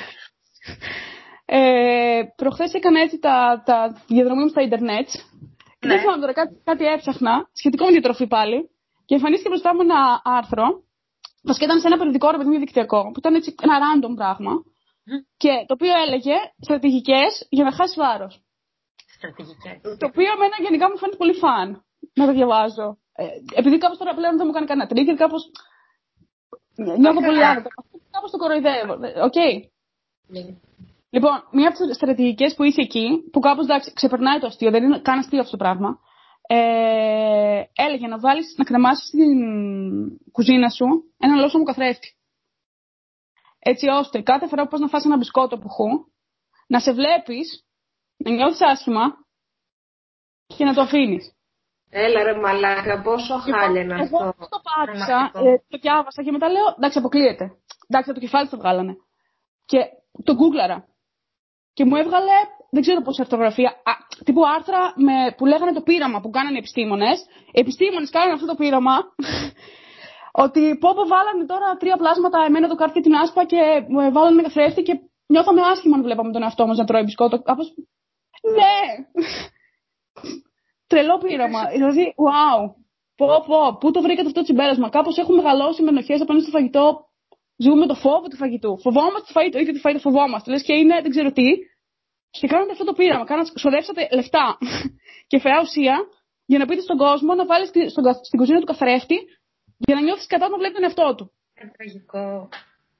[1.44, 5.08] ε, προχθές έκανα έτσι τα, τα διαδρομή μου στα ίντερνετ.
[5.08, 5.88] Ναι.
[5.88, 8.70] Δεν θυμάμαι τώρα, κάτι, κάτι έψαχνα, σχετικό με διατροφή πάλι.
[9.04, 10.82] Και εμφανίστηκε μπροστά μου ένα άρθρο.
[11.42, 14.52] Βασικά ήταν σε ένα περιοδικό ρε παιδί δικτυακό, που ήταν έτσι ένα random πράγμα.
[15.36, 18.42] Και το οποίο έλεγε στρατηγικές για να χάσεις βάρος.
[19.16, 19.80] στρατηγικές.
[19.82, 21.84] Το οποίο εμένα γενικά μου φαίνεται πολύ φαν
[22.14, 22.98] να το διαβάζω.
[23.14, 25.42] Ε, επειδή κάπως τώρα πλέον δεν μου κάνει κανένα trigger, κάπως
[26.98, 27.68] νιώθω πολύ άνετα.
[28.10, 28.94] Κάπως το κοροϊδεύω.
[29.28, 29.38] Οκ.
[30.26, 30.40] Ναι.
[31.10, 34.82] Λοιπόν, μία από τις στρατηγικές που είχε εκεί, που κάπως εντάξει, ξεπερνάει το αστείο, δεν
[34.82, 35.98] είναι καν αστείο αυτό το πράγμα,
[36.46, 39.30] ε, έλεγε να βάλεις, να κρεμάσεις στην
[40.32, 40.86] κουζίνα σου
[41.18, 42.08] ένα ολόσωμο καθρέφτη.
[43.64, 45.88] Έτσι ώστε κάθε φορά που πας να φας ένα μπισκότο που έχω,
[46.66, 47.64] να σε βλέπεις,
[48.16, 49.04] να νιώθεις άσχημα
[50.56, 51.32] και να το αφήνεις.
[51.90, 54.46] Έλα ρε μαλάκα, πόσο χάλια είναι Εγώ αυτό.
[54.48, 55.48] το πάτησα, Πραγματικό.
[55.48, 57.44] ε, το διάβασα και μετά λέω, εντάξει αποκλείεται.
[57.88, 58.94] Εντάξει, από το κεφάλι το βγάλανε.
[59.64, 59.78] Και
[60.24, 60.84] το γκούγκλαρα.
[61.72, 62.36] Και μου έβγαλε,
[62.70, 63.92] δεν ξέρω πώς ορθογραφία, α,
[64.24, 67.18] τύπου άρθρα με, που λέγανε το πείραμα που κάνανε οι επιστήμονες.
[67.52, 68.96] Οι επιστήμονες κάνανε αυτό το πείραμα.
[70.32, 74.12] Ότι πω πω βάλανε τώρα τρία πλάσματα εμένα το κάρτι και την άσπα και μου
[74.12, 74.94] βάλανε ένα καθρέφτη και
[75.26, 77.42] νιώθαμε άσχημα αν βλέπαμε τον εαυτό μας να τρώει μπισκότο.
[77.42, 77.74] Κάπως,
[78.58, 78.74] ναι.
[80.86, 81.62] Τρελό πείραμα.
[81.74, 82.60] Δηλαδή, wow.
[83.16, 86.52] Πω, πω, πού το βρήκατε αυτό το συμπέρασμα; Κάπως έχουμε μεγαλώσει με ενοχές απέναντι στο
[86.56, 87.06] φαγητό.
[87.56, 88.78] Ζούμε με το φόβο του φαγητού.
[88.78, 90.50] Φοβόμαστε το φαγητό, είτε το φαγητό φοβόμαστε.
[90.50, 91.48] Λες και είναι, δεν ξέρω τι.
[92.30, 93.24] Και κάνατε αυτό το πείραμα.
[93.24, 94.58] Κάνατε, ξοδέψατε λεφτά
[95.30, 95.96] και φαιά ουσία
[96.44, 97.66] για να πείτε στον κόσμο να βάλει
[98.28, 99.18] στην κουζίνα του καθρέφτη
[99.86, 101.32] για να νιώθει σκατά να βλέπει τον εαυτό του.
[101.60, 102.48] Είναι τραγικό.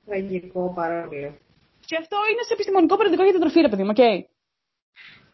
[0.07, 1.38] Τραγικό πάρα πολύ.
[1.87, 4.03] Και αυτό είναι σε επιστημονικό περιοδικό για την τροφή, ρε παιδί μου, οκ.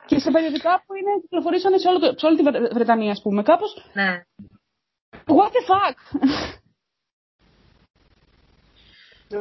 [0.06, 3.20] Και σε περιοδικά που είναι, κυκλοφορήσανε σε, όλο το- σε όλη τη Βρε- Βρετανία, ας
[3.22, 3.42] πούμε.
[3.42, 4.22] Κάπως, Ναι.
[5.38, 5.96] what the fuck;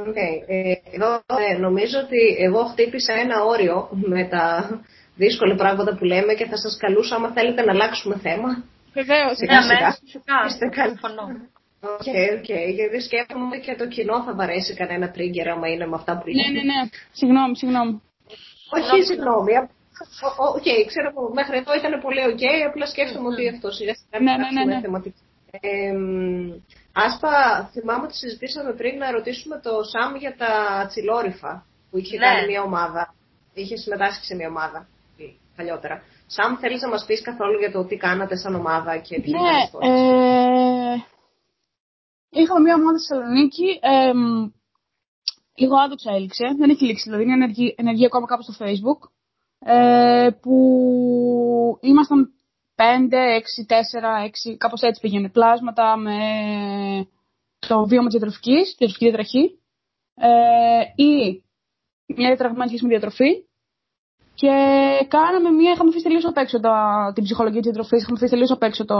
[0.08, 0.16] Οκ.
[0.16, 4.70] Ε, εδώ ε, νομίζω ότι εγώ χτύπησα ένα όριο με τα
[5.16, 8.64] δύσκολα πράγματα που λέμε και θα σας καλούσα άμα θέλετε να αλλάξουμε θέμα.
[8.94, 9.30] Βεβαίως.
[9.30, 9.76] Ναι, Σιγά, σιγά.
[9.78, 10.36] αμέσως, φυσικά.
[10.48, 10.68] Είστε
[11.82, 11.98] καλοί.
[12.04, 12.34] Συμφωνώ.
[12.34, 12.50] Οκ, οκ.
[12.80, 16.24] Γιατί σκέφτομαι ότι και το κοινό θα βαρέσει κανένα trigger άμα είναι με αυτά που
[16.40, 16.80] Ναι, ναι, ναι.
[17.20, 17.94] Συγγνώμη, συγγνώμη.
[18.78, 19.52] Όχι, συγγνώμη.
[19.60, 19.70] Α-
[20.28, 23.94] ο- ο- Οκ, ξέρω που μέχρι εδώ ήταν πολύ οκ, απλά σκέφτομαι ότι αυτό σιγά
[24.00, 24.82] σιγά Ναι, θα ναι, ναι, αλλάξουμε ναι.
[24.86, 25.22] θεματική.
[25.70, 26.52] Ε, μ,
[27.06, 27.34] Άσπα,
[27.74, 30.52] θυμάμαι ότι συζητήσαμε πριν να ρωτήσουμε το Σαμ για τα
[30.90, 31.52] ζιν- λόριφα
[31.90, 32.26] που είχε Ναι.
[32.26, 33.04] κάνει μια ομάδα.
[33.54, 34.80] Είχε συμμετάσχει σε μια ομάδα
[35.20, 35.24] ε,
[35.56, 35.96] παλιότερα.
[36.36, 39.38] Σαμ, θέλεις να μας πεις καθόλου για το τι κάνατε σαν ομάδα και τι Ναι,
[39.38, 39.86] κάνατε τότε.
[39.88, 40.67] ε,
[42.30, 43.80] είχαμε μια ομάδα στη Θεσσαλονίκη.
[43.82, 44.52] Ε, μ,
[45.56, 46.56] λίγο άδοξα έληξε.
[46.58, 49.10] Δεν έχει λήξει, δηλαδή είναι ενεργή, ενεργή ακόμα κάπου στο Facebook.
[49.60, 50.58] Ε, που
[51.82, 52.32] ήμασταν
[52.76, 55.30] 5, 6, 4, 6, κάπως έτσι πήγαινε.
[55.30, 56.20] Πλάσματα με
[57.68, 59.60] το βίωμα της διατροφικής, τη διατροφική διατραχή.
[60.16, 61.44] Ε, ή
[62.06, 63.46] μια διατραγμένη σχέση με διατροφή.
[64.42, 64.54] Και
[65.08, 66.76] κάναμε μία, είχαμε αφήσει τελείως απ' έξω τα,
[67.16, 68.98] την ψυχολογία της διατροφής, είχαμε αφήσει τελείως απ' έξω το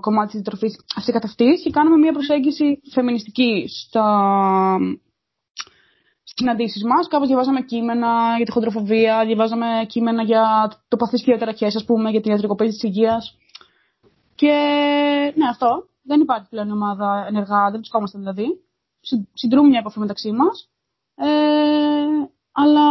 [0.00, 4.06] κομμάτι της διατροφής αυτή καθ' αυτή και κάναμε μία προσέγγιση φεμινιστική στα
[6.24, 7.08] συναντήσεις μας.
[7.08, 12.10] Κάπως διαβάζαμε κείμενα για τη χοντροφοβία, διαβάζαμε κείμενα για το παθή και διαταραχέ, ας πούμε,
[12.10, 13.36] για την ιατρικοποίηση της υγείας.
[14.34, 14.52] Και
[15.36, 15.86] ναι, αυτό.
[16.02, 18.46] Δεν υπάρχει πλέον ομάδα ενεργά, δεν βρισκόμαστε δηλαδή.
[19.00, 20.68] Συ- Συντρούμε μια επαφή μεταξύ μας.
[21.14, 21.28] Ε,
[22.52, 22.86] αλλά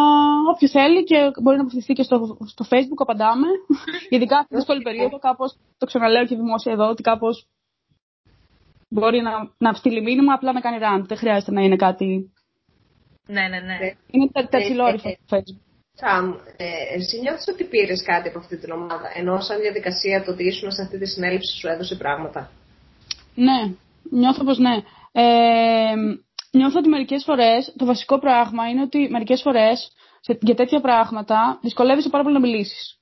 [0.53, 3.47] όποιος θέλει και μπορεί να απευθυνθεί και στο, στο facebook, απαντάμε.
[4.13, 7.47] Ειδικά αυτή τη δύσκολη περίοδο, κάπως το ξαναλέω και δημόσια εδώ, ότι κάπως
[8.89, 11.03] μπορεί να, να στείλει μήνυμα, απλά να κάνει rant.
[11.07, 12.31] Δεν χρειάζεται να είναι κάτι.
[13.27, 13.77] Ναι, ναι, ναι.
[13.81, 13.93] Ναι.
[14.11, 15.59] Είναι τα, τα Ε, τσιλόριφα ε, στο facebook.
[15.93, 20.31] Σαμ, ε, εσύ νιώθεις ότι πήρες κάτι από αυτή την ομάδα, ενώ σαν διαδικασία το
[20.31, 22.51] ότι ήσουν σε αυτή τη συνέλευση σου έδωσε πράγματα;
[23.35, 23.73] Ναι,
[24.09, 24.75] νιώθω πως ναι.
[25.11, 25.93] Ε,
[26.51, 31.59] νιώθω ότι μερικές φορές το βασικό πράγμα είναι ότι μερικές φορές σε, για τέτοια πράγματα
[31.61, 32.99] δυσκολεύεσαι πάρα πολύ να μιλήσεις.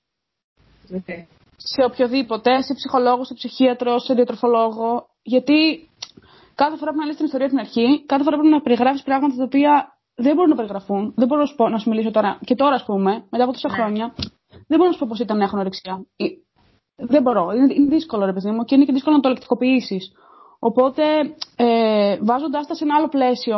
[0.92, 1.26] Okay.
[1.58, 5.08] σε οποιοδήποτε, σε ψυχολόγο, σε ψυχίατρο, σε διατροφολόγο.
[5.22, 5.90] Γιατί
[6.56, 9.04] κάθε φορά που να λες την ιστορία από την αρχή, κάθε φορά πρέπει να περιγράφεις
[9.04, 9.72] πράγματα τα οποία
[10.16, 11.14] δεν μπορούν να περιγραφούν.
[11.16, 12.40] Δεν μπορώ να σου, πω, να σου μιλήσω τώρα.
[12.44, 13.74] Και τώρα, ας πούμε, μετά από τόσα Ναι.
[13.76, 14.14] χρόνια,
[14.68, 16.06] δεν μπορώ να σου πω πώς ήταν να έχω ορεξία.
[16.96, 17.52] Δεν μπορώ.
[17.52, 20.00] Είναι, είναι δύσκολο, ρε παιδί μου, και είναι και δύσκολο να το λεκτικοποιήσει.
[20.60, 21.04] Οπότε,
[21.56, 23.58] ε, βάζοντάς τα σε ένα άλλο πλαίσιο,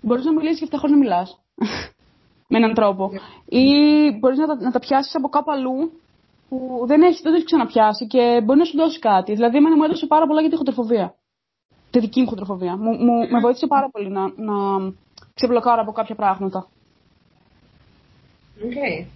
[0.00, 1.38] μπορείς να μιλήσεις και αυτά χωρίς να μιλάς.
[2.52, 3.10] με έναν τρόπο.
[3.46, 3.66] Ή
[4.18, 5.92] μπορείς να, τα- να τα πιάσεις από κάπου αλλού
[6.48, 9.32] που δεν έχεις, δεν το έχεις ξαναπιάσει και μπορεί να σου δώσει κάτι.
[9.34, 11.14] Δηλαδή, εμένα μου έδωσε πάρα πολλά για τη χοντροφοβία.
[11.90, 12.76] Τη δική μου χοντροφοβία.
[12.76, 14.54] Μου, μου, με βοήθησε πάρα πολύ να, να
[15.34, 16.66] ξεμπλοκάρω από κάποια πράγματα.
[18.58, 19.06] Okay.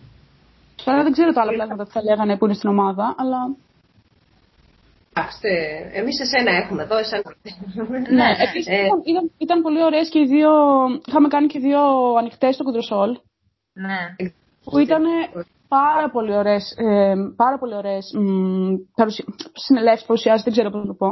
[0.85, 3.57] Τώρα δεν ξέρω τα άλλα πράγματα που θα λέγανε που είναι στην ομάδα, αλλά.
[5.19, 5.49] Εντάξει,
[5.93, 7.23] εμείς εσένα έχουμε εδώ, εσένα.
[8.11, 10.51] Ναι, επίσης, Ε, ήταν, ήταν, ήταν πολύ ωραίες και οι δύο.
[11.07, 11.81] Είχαμε κάνει και δύο
[12.15, 13.11] ανοιχτές στο κοντροσόλ.
[13.73, 14.01] Ναι.
[14.65, 15.03] που ήταν
[15.69, 19.25] πάρα πολύ ωραίες, ε, πάρα πολύ ωραίες μ, παρουσι...
[19.53, 21.09] συνελεύσεις, παρουσιάσεις, δεν ξέρω πώς να το πω.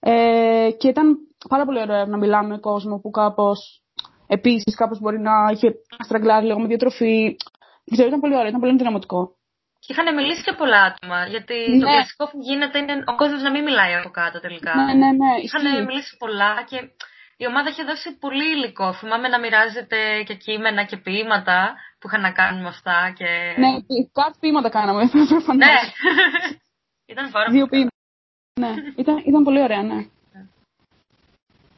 [0.00, 1.16] Ε, και ήταν
[1.48, 3.82] πάρα πολύ ωραίο να μιλάμε με κόσμο που κάπως,
[4.26, 7.36] επίσης κάπως μπορεί να είχε στραγγλάρει λίγο με διατροφή.
[7.84, 9.34] Δεν ξέρω, ήταν πολύ ωραίο, ήταν πολύ ενδυναμωτικό.
[9.90, 11.18] Και είχαν μιλήσει και πολλά άτομα.
[11.34, 11.80] Γιατί Ναι.
[11.80, 14.74] το κλασικό που γίνεται είναι ο κόσμος να μην μιλάει από κάτω τελικά.
[14.74, 15.32] Ναι, ναι, ναι.
[15.44, 15.84] Είχαν ισχύει.
[15.88, 16.78] μιλήσει πολλά και
[17.36, 18.92] η ομάδα είχε δώσει πολύ υλικό.
[18.92, 23.12] Θυμάμαι να μοιράζεται και κείμενα και ποίηματα που είχαν να κάνουν με αυτά.
[23.18, 23.28] Και...
[23.62, 23.70] Ναι,
[24.12, 25.02] κάτι ποίηματα κάναμε.
[25.34, 25.66] προφανώς.
[25.66, 25.76] Ναι.
[27.12, 27.70] Ήταν πάρα Δύο πολύ.
[27.70, 27.96] ποίηματα.
[28.60, 30.00] Ναι, ήταν, ήταν πολύ ωραία, ναι.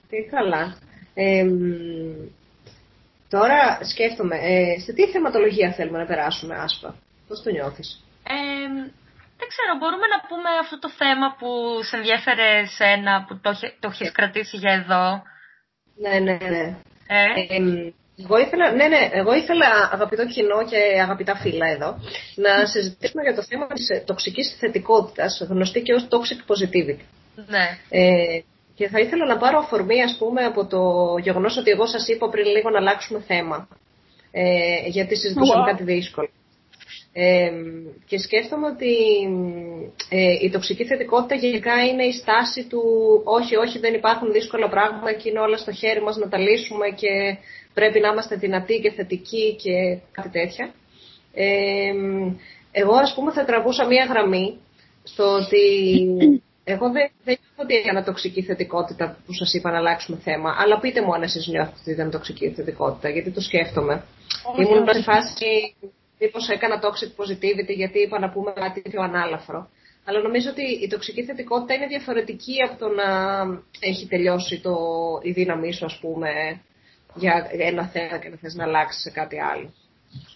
[0.09, 0.77] Τι καλά.
[1.15, 1.53] Ε, μ,
[3.29, 6.95] τώρα σκέφτομαι, ε, σε τι θεματολογία θέλουμε να περάσουμε, Άσπα;
[7.33, 7.89] Πώς το νιώθεις;
[8.37, 8.69] Ε,
[9.39, 11.49] δεν ξέρω, μπορούμε να πούμε αυτό το θέμα που
[11.89, 15.05] σε ενδιέφερε σένα, που το, είχε- το έχεις κρατήσει για εδώ.
[16.03, 16.65] Ναι, ναι, ναι.
[17.17, 17.69] Ε, Ε, μ,
[18.25, 21.91] εγώ ήθελα, ναι, ναι, εγώ ήθελα, αγαπητό κοινό και αγαπητά φίλα εδώ,
[22.45, 27.05] να συζητήσουμε για το θέμα της ε, τοξικής θετικότητας, γνωστή και ως toxic positivity.
[27.55, 27.65] ναι.
[27.91, 28.41] Ε,
[28.75, 30.81] και θα ήθελα να πάρω αφορμή, ας πούμε, από το
[31.23, 33.69] γεγονός ότι εγώ σας είπα πριν λίγο να αλλάξουμε θέμα.
[34.33, 35.67] Ε, γιατί συζητούσαμε Wow.
[35.71, 36.29] κάτι δύσκολο.
[37.15, 37.51] Ε,
[38.07, 38.95] και σκέφτομαι ότι
[40.09, 42.83] ε, η τοξική θετικότητα γενικά είναι η στάση του
[43.25, 46.89] όχι, όχι, δεν υπάρχουν δύσκολα πράγματα και είναι όλα στο χέρι μας να τα λύσουμε
[46.89, 47.37] και
[47.75, 50.73] πρέπει να είμαστε δυνατοί και θετικοί και κάτι τέτοια.
[51.35, 51.93] Ε,
[52.73, 54.59] εγώ ας πούμε θα τραβούσα μία γραμμή
[55.03, 55.65] στο ότι
[56.65, 60.79] εγώ δεν, δεν νιώθω ότι έκανα τοξική θετικότητα που σας είπα να αλλάξουμε θέμα, αλλά
[60.81, 64.05] πείτε μου αν εσείς νιώθετε ότι ήταν τοξική θετικότητα, γιατί το σκέφτομαι.
[64.53, 64.97] Όχι, Ήμουν όχι.
[64.97, 65.75] σε φάση
[66.23, 69.71] μήπως έκανα toxic positivity γιατί είπα να πούμε κάτι πιο ανάλαφρο.
[70.05, 73.09] Αλλά νομίζω ότι η τοξική θετικότητα είναι διαφορετική από το να
[73.81, 74.75] έχει τελειώσει το,
[75.23, 76.31] η δύναμή σου, ας πούμε,
[77.15, 79.73] για ένα θέμα και να θες να αλλάξει σε κάτι άλλο.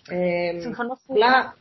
[0.09, 1.57] Ε, Συμφωνώ απλά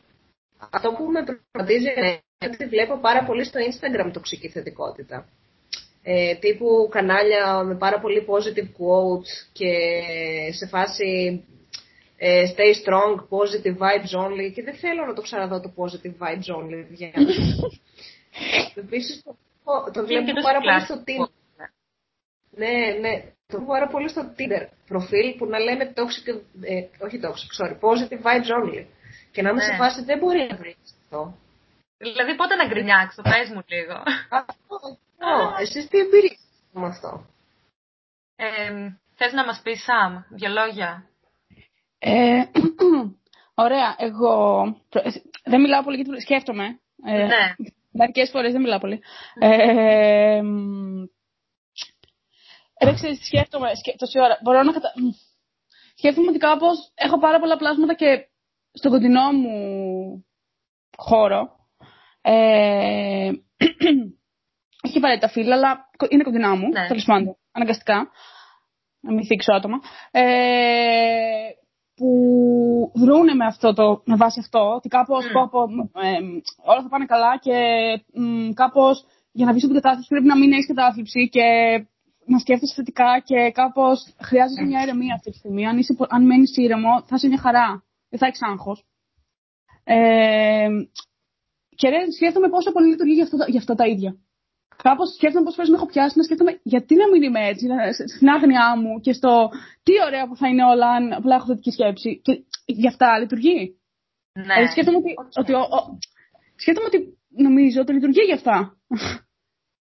[0.70, 2.20] αυτό που με προβληματίζει είναι
[2.54, 5.28] ότι βλέπω πάρα πολύ στο Instagram τοξική θετικότητα.
[6.02, 9.70] Ε, τύπου κανάλια με πάρα πολύ positive quotes και
[10.50, 11.55] σε φάση ε,
[12.54, 16.86] stay strong, positive vibes only και δεν θέλω να το ξαναδώ το positive vibes only.
[16.90, 17.12] βγαίνω.
[18.74, 19.36] Επίσης το,
[19.92, 21.24] το Και είναι βλέπω και πάρα τόσο πολύ στο κλασικό.
[21.26, 21.70] Tinder.
[22.50, 23.14] Ναι, ναι.
[23.46, 26.26] Το βλέπω πάρα πολύ στο Tinder προφίλ που να λένε toxic,
[26.60, 28.84] ε, όχι toxic, sorry, positive vibes only.
[29.32, 29.76] Και να είμαι σε Ναι.
[29.76, 31.38] φάση δεν μπορεί να βρεις αυτό.
[31.98, 34.02] Δηλαδή πότε να γκρινιάξω, πες μου λίγο.
[34.30, 35.54] Αυτό, αυτό.
[35.60, 37.26] Εσείς τι εμπειρία έχετε με αυτό;
[38.36, 38.46] Ε,
[39.14, 41.06] θες να μας πεις, Σαμ, δύο λόγια;
[42.08, 42.42] Ε,
[43.64, 45.10] ωραία, εγώ ε,
[45.44, 46.64] δεν μιλάω πολύ γιατί σκέφτομαι.
[47.04, 47.54] Ε, Ναι.
[47.98, 49.02] Μερικές φορές δεν μιλάω πολύ.
[49.40, 51.04] Ε, μ,
[52.84, 54.38] ρε, ξέρεις, τι σκέφτομαι σκέ, τόση ώρα.
[54.42, 54.92] Μπορώ να κατα...
[54.96, 55.08] μ,
[55.96, 58.26] Σκέφτομαι ότι κάπως έχω πάρα πολλά πλάσματα και
[58.72, 60.24] στον κοντινό μου
[60.96, 61.48] χώρο.
[62.22, 63.30] Ε,
[64.86, 66.86] έχει απαραίτητα φύλλα, αλλά κο- είναι κοντινά μου, Ναι.
[66.86, 68.10] τέλος πάντων, αναγκαστικά.
[69.00, 69.76] Να μην θίξω άτομα.
[70.10, 70.24] Ε,
[71.96, 72.10] που
[72.94, 75.32] δρούνε με, αυτό το, με βάση αυτό, ότι κάπως Μμ.
[75.32, 75.62] πω, πω,
[76.00, 76.18] ε,
[76.64, 77.56] όλα θα πάνε καλά και
[78.20, 81.44] μ, κάπως για να βγεις από την κατάθλιψη πρέπει να μην έχεις κατάθλιψη και
[82.24, 85.66] να σκέφτεσαι θετικά και κάπως χρειάζεται μια ηρεμία αυτή τη στιγμή.
[85.66, 87.84] Αν, είσαι, πο- αν μένεις ήρεμο θα είσαι μια χαρά.
[88.08, 88.84] Δεν θα έχεις άγχος.
[89.84, 90.68] Ε,
[91.68, 94.16] και ρε, σκέφτομαι πόσο πολύ λειτουργεί για, αυτό, για αυτά τα ίδια.
[94.82, 97.92] Κάπως σκέφτομαι πόσε φορέ με έχω πιάσει να σκέφτομαι γιατί να μην είμαι έτσι, να-
[97.92, 99.50] στην άγνοιά μου και στο
[99.82, 102.20] τι ωραία που θα είναι όλα αν απλά έχω θετική σκέψη.
[102.24, 102.32] Και
[102.66, 103.58] γι' αυτά λειτουργεί.
[104.32, 104.42] Ναι.
[104.42, 105.32] Δηλαδή σκέφτομαι ότι, Οκ.
[105.42, 105.98] ότι, ο- ο-
[106.56, 106.98] σκέφτομαι ότι
[107.46, 108.76] νομίζω ότι λειτουργεί γι' αυτά.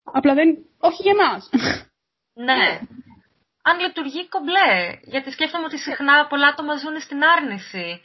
[0.04, 0.48] Απλά δεν.
[0.80, 1.50] Όχι για εμάς.
[2.34, 2.80] Ναι.
[3.70, 4.72] Αν λειτουργεί κομπλέ.
[5.14, 8.02] Γιατί σκέφτομαι ότι συχνά πολλά άτομα ζουν στην άρνηση.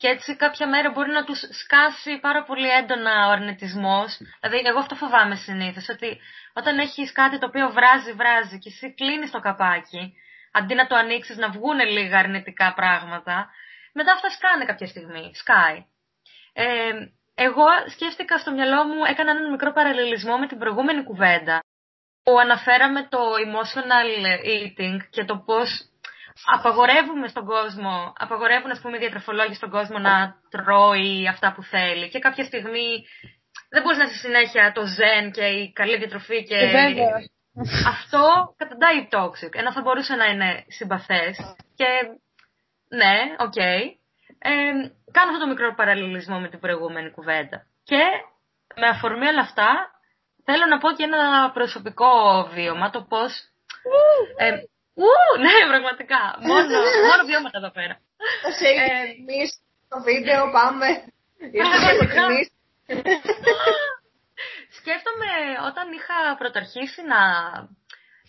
[0.00, 4.18] Και έτσι κάποια μέρα μπορεί να τους σκάσει πάρα πολύ έντονα ο αρνητισμός.
[4.40, 6.20] Δηλαδή, εγώ αυτό φοβάμαι συνήθως, ότι
[6.52, 10.14] όταν έχεις κάτι το οποίο βράζει, βράζει και εσύ κλείνεις το καπάκι,
[10.52, 13.50] αντί να το ανοίξεις να βγουν λίγα αρνητικά πράγματα,
[13.92, 15.30] μετά αυτά σκάνε κάποια στιγμή.
[15.34, 15.84] Σκάει.
[16.52, 16.92] Ε,
[17.34, 21.60] εγώ σκέφτηκα στο μυαλό μου, έκανα έναν μικρό παραλληλισμό με την προηγούμενη κουβέντα
[22.22, 24.08] που αναφέραμε το emotional
[24.56, 25.89] eating και το πώς
[26.44, 32.08] απαγορεύουμε στον κόσμο, απαγορεύουν ας πούμε οι διατροφολόγοι στον κόσμο να τρώει αυτά που θέλει
[32.08, 33.04] και κάποια στιγμή
[33.68, 37.14] δεν μπορείς να είσαι συνέχεια το zen και η καλή διατροφή και Ε, βέβαια.
[37.88, 41.36] αυτό καταντάει toxic, ενώ θα μπορούσε να είναι συμπαθές
[41.74, 41.86] και
[42.88, 43.56] ναι, οκ.
[43.56, 44.50] Ε,
[45.12, 47.66] κάνω αυτό το μικρό παραλληλισμό με την προηγούμενη κουβέντα.
[47.84, 48.02] Και
[48.76, 49.90] με αφορμή όλα αυτά,
[50.44, 52.10] θέλω να πω και ένα προσωπικό
[52.54, 53.32] βίωμα, το πώς...
[54.36, 54.50] Ε,
[54.98, 55.10] ου,
[55.44, 56.20] ναι, πραγματικά.
[56.50, 56.76] Μόνο,
[57.08, 57.94] μόνο βιώματα εδώ πέρα.
[58.42, 59.56] Θα σε έχει Ε, ξεκινήσει
[59.88, 60.86] το βίντεο, πάμε.
[61.58, 62.52] Ήρθες να το ξεκινήσει.
[64.78, 65.30] Σκέφτομαι
[65.68, 67.20] όταν είχα πρωταρχίσει να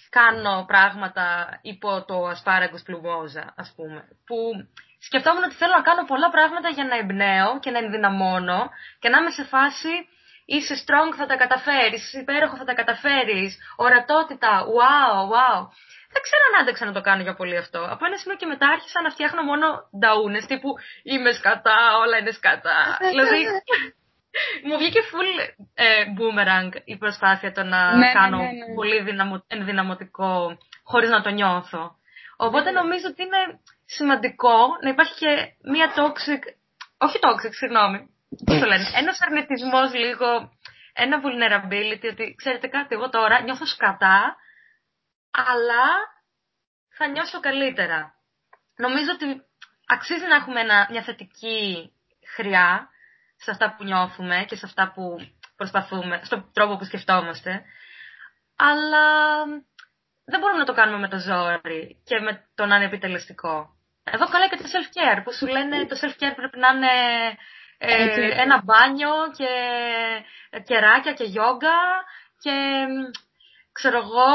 [0.09, 1.25] κάνω πράγματα
[1.61, 4.37] υπό το ασπάραγγος πλουμόζα, ας πούμε, που
[4.99, 8.69] σκεφτόμουν ότι θέλω να κάνω πολλά πράγματα για να εμπνέω και να ενδυναμώνω
[8.99, 9.93] και να είμαι σε φάση
[10.45, 15.59] είσαι strong, θα τα καταφέρεις, είσαι υπέροχο, θα τα καταφέρεις, ορατότητα, wow, wow.
[16.13, 17.79] Δεν ξέρω αν άντεξα να το κάνω για πολύ αυτό.
[17.93, 19.65] Από ένα σημείο και μετά άρχισα να φτιάχνω μόνο
[19.99, 20.69] νταούνες, τύπου
[21.03, 22.97] είμαι σκατά, όλα είναι σκατά.
[23.09, 23.39] δηλαδή,
[24.65, 25.31] μου βγήκε full
[25.73, 28.73] ε, boomerang η προσπάθεια το να Ναι, ναι, κάνω ναι, ναι.
[28.75, 31.95] πολύ δυναμο, ενδυναμωτικό χωρίς να το νιώθω.
[32.37, 33.41] Οπότε νομίζω ότι είναι
[33.85, 35.31] σημαντικό να υπάρχει και
[35.71, 36.41] μία toxic,
[36.97, 37.99] όχι toxic, συγγνώμη,
[38.45, 40.51] πώς το λένε, ένας αρνητισμός λίγο,
[40.93, 44.35] ένα vulnerability, ότι ξέρετε κάτι, εγώ τώρα νιώθω σκατά,
[45.31, 45.85] αλλά
[46.89, 48.15] θα νιώσω καλύτερα.
[48.75, 49.41] Νομίζω ότι
[49.85, 51.91] αξίζει να έχουμε ένα, μια θετική
[52.35, 52.89] χρειά
[53.35, 55.15] σε αυτά που νιώθουμε και σε αυτά που
[55.55, 57.63] προσπαθούμε, στον τρόπο που σκεφτόμαστε.
[58.55, 59.05] Αλλά
[60.25, 63.75] δεν μπορούμε να το κάνουμε με το ζόρι και με το να είναι επιτελεστικό.
[64.03, 67.37] Εδώ καλά και το self-care, που σου λένε το self-care πρέπει να είναι ε,
[67.83, 68.39] Έτσι, έτσι.
[68.39, 69.51] ένα μπάνιο και
[70.63, 71.77] κεράκια και γιόγκα
[72.43, 72.51] και
[72.89, 72.95] μ,
[73.71, 74.29] ξέρω εγώ,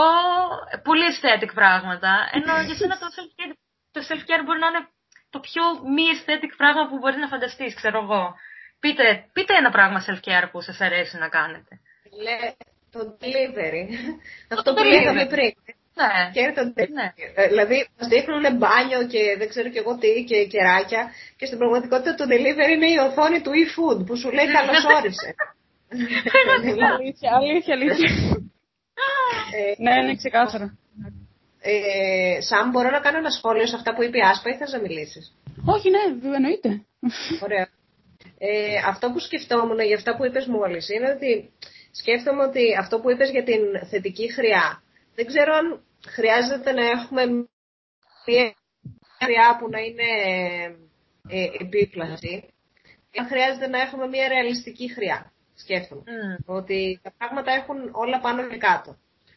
[0.82, 2.28] πολύ aesthetic πράγματα.
[2.32, 3.54] Ενώ για σένα το self-care,
[3.92, 4.86] το self-care μπορεί να είναι
[5.30, 5.62] το πιο
[5.94, 8.34] μη aesthetic πράγμα που μπορεί να φανταστείς, ξέρω εγώ.
[8.80, 11.80] Πείτε, πείτε ένα πράγμα self-care που σας αρέσει να κάνετε.
[12.22, 12.38] Λέ,
[12.92, 13.84] το delivery.
[14.52, 15.28] Αυτό Το που λέγαμε delivery.
[15.28, 15.52] πριν.
[16.00, 16.12] Ναι.
[16.34, 16.94] Και το delivery.
[17.00, 17.08] Ναι.
[17.34, 21.02] Ε, Δηλαδή, μα δείχνουν μπάνιο και δεν ξέρω και εγώ τι και κεράκια.
[21.38, 25.28] Και στην πραγματικότητα το delivery είναι η οθόνη του e-food που σου λέει καλώ όρισε.
[26.94, 28.10] αλήθεια, αλήθεια, αλήθεια.
[29.56, 30.78] Ε, ναι, ναι, ξεκάθαρα.
[31.60, 34.72] ε, Σαμ, μπορώ να κάνω ένα σχόλιο σε αυτά που είπε η Άσπα ή θες
[34.72, 35.34] να μιλήσεις;
[35.74, 36.04] Όχι, ναι,
[36.34, 36.70] εννοείται.
[37.46, 37.68] Ωραία.
[38.38, 41.50] Ε, αυτό που σκεφτόμουν για αυτά που είπες μόλις είναι ότι
[41.90, 44.82] σκέφτομαι ότι αυτό που είπες για την θετική χρειά
[45.16, 47.26] δεν ξέρω αν χρειάζεται να έχουμε
[48.26, 48.54] μια
[49.20, 50.10] χρειά που να είναι
[51.28, 52.54] ε, επίπλαση
[53.10, 55.32] ή αν χρειάζεται να έχουμε μια ρεαλιστική χρειά.
[55.54, 56.02] Σκέφτομαι.
[56.06, 56.54] Μμ.
[56.56, 58.96] Ότι τα πράγματα έχουν όλα πάνω και κάτω.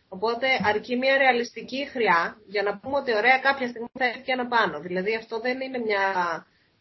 [0.09, 4.31] Οπότε αρκεί μια ρεαλιστική χρειά για να πούμε ότι ωραία κάποια στιγμή θα έρθει και
[4.31, 4.79] ένα πάνω.
[4.79, 6.03] Δηλαδή αυτό δεν είναι μια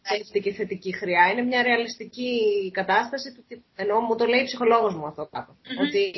[0.09, 2.31] έτσι και θετική χρειά, είναι μια ρεαλιστική
[2.75, 3.35] κατάσταση.
[3.35, 5.57] του τύπου- Ενώ μου το λέει η ψυχολόγος μου αυτό κάπου.
[5.81, 6.13] Ότι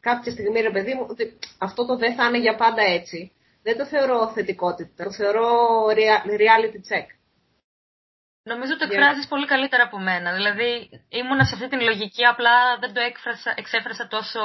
[0.00, 3.32] κάποια στιγμή ρε παιδί μου, ότι αυτό το δεν θα είναι για πάντα έτσι.
[3.62, 5.46] Δεν το θεωρώ θετικότητα, το θεωρώ
[5.88, 7.06] rea- reality check.
[8.42, 10.32] Νομίζω το Για- εκφράζεις πολύ καλύτερα από μένα.
[10.34, 14.40] Δηλαδή, ήμουνα σε αυτή την λογική, απλά δεν το έκφρασα, εξέφρασα τόσο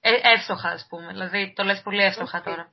[0.00, 1.06] ε, εύστοχα, ας πούμε.
[1.06, 2.70] Δηλαδή, το λες πολύ εύστοχα τώρα.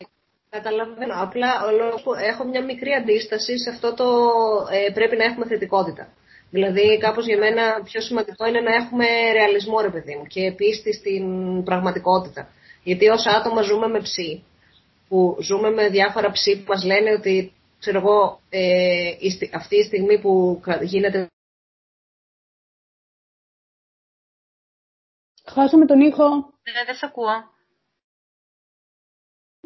[0.49, 1.13] Καταλαβαίνω.
[1.15, 4.05] Απλά ο λόγος που έχω μια μικρή αντίσταση σε αυτό το
[4.71, 6.13] ε, πρέπει να έχουμε θετικότητα.
[6.51, 10.93] Δηλαδή, κάπως για μένα πιο σημαντικό είναι να έχουμε ρεαλισμό, ρε παιδί μου, και πίστη
[10.93, 11.23] στην
[11.63, 12.49] πραγματικότητα.
[12.83, 14.43] Γιατί ως άτομα ζούμε με ψή,
[15.07, 19.75] που ζούμε με διάφορα ψή που μας λένε ότι, ξέρω εγώ, ε, η στι- αυτή
[19.75, 21.27] η στιγμή που κα- γίνεται
[25.45, 26.23] Χάσαμε τον ήχο.
[26.63, 27.57] Ε, δεν σε ακούω.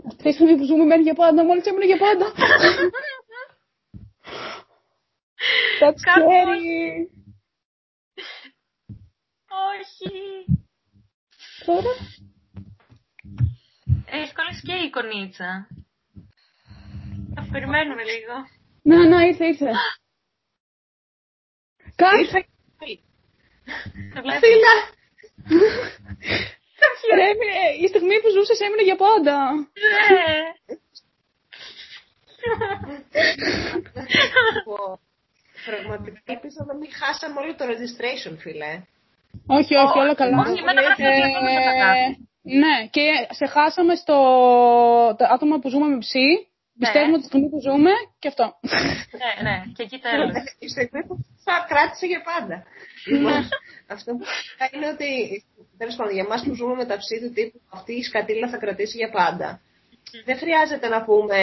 [0.08, 2.26] Αυτή τη στιγμή που ζούμε μένει για πάντα, μόλις έμεινε για πάντα.
[5.80, 7.08] That's Κάπου scary.
[9.72, 10.12] Όχι.
[11.66, 11.94] Τώρα;
[14.06, 15.68] Έχει κολλήσει και η εικονίτσα.
[17.36, 18.34] Θα περιμένουμε λίγο.
[18.82, 19.72] Να, να, ήρθε, ήρθε.
[21.96, 22.48] Κάτι.
[24.14, 24.40] Το βλέπω.
[24.40, 24.76] Φίλα!
[27.18, 29.38] Ρε, έμεινε- η στιγμή που ζούσες έμεινε για πάντα.
[29.52, 30.38] Ναι.
[35.66, 38.72] Πραγματικά ελπίζω να μην χάσαμε όλο το registration, φίλε.
[39.48, 40.38] Όχι, όχι, όλα καλά.
[40.48, 44.16] Όχι, εμένα γράφει ότι ακόμα δεν θα Ε, ναι, και σε χάσαμε στο
[45.18, 46.48] τα άτομα που ζούμε με ψή.
[46.84, 47.92] Πιστεύουμε ότι τη στιγμή που ζούμε
[48.22, 48.46] και αυτό.
[49.22, 50.30] Ναι, ναι, και εκεί τέλος.
[50.66, 51.16] Η στιγμή που
[51.46, 52.56] θα κράτησε για πάντα.
[53.12, 53.40] Λοιπόν,
[53.96, 54.26] αυτό που
[54.60, 55.10] θα είναι ότι,
[55.78, 58.58] τέλος πάντων, για εμάς που ζούμε με τα ψή του τύπου, αυτή η σκατήλα θα
[58.64, 59.50] κρατήσει για πάντα.
[60.26, 61.40] Δεν χρειάζεται να πούμε,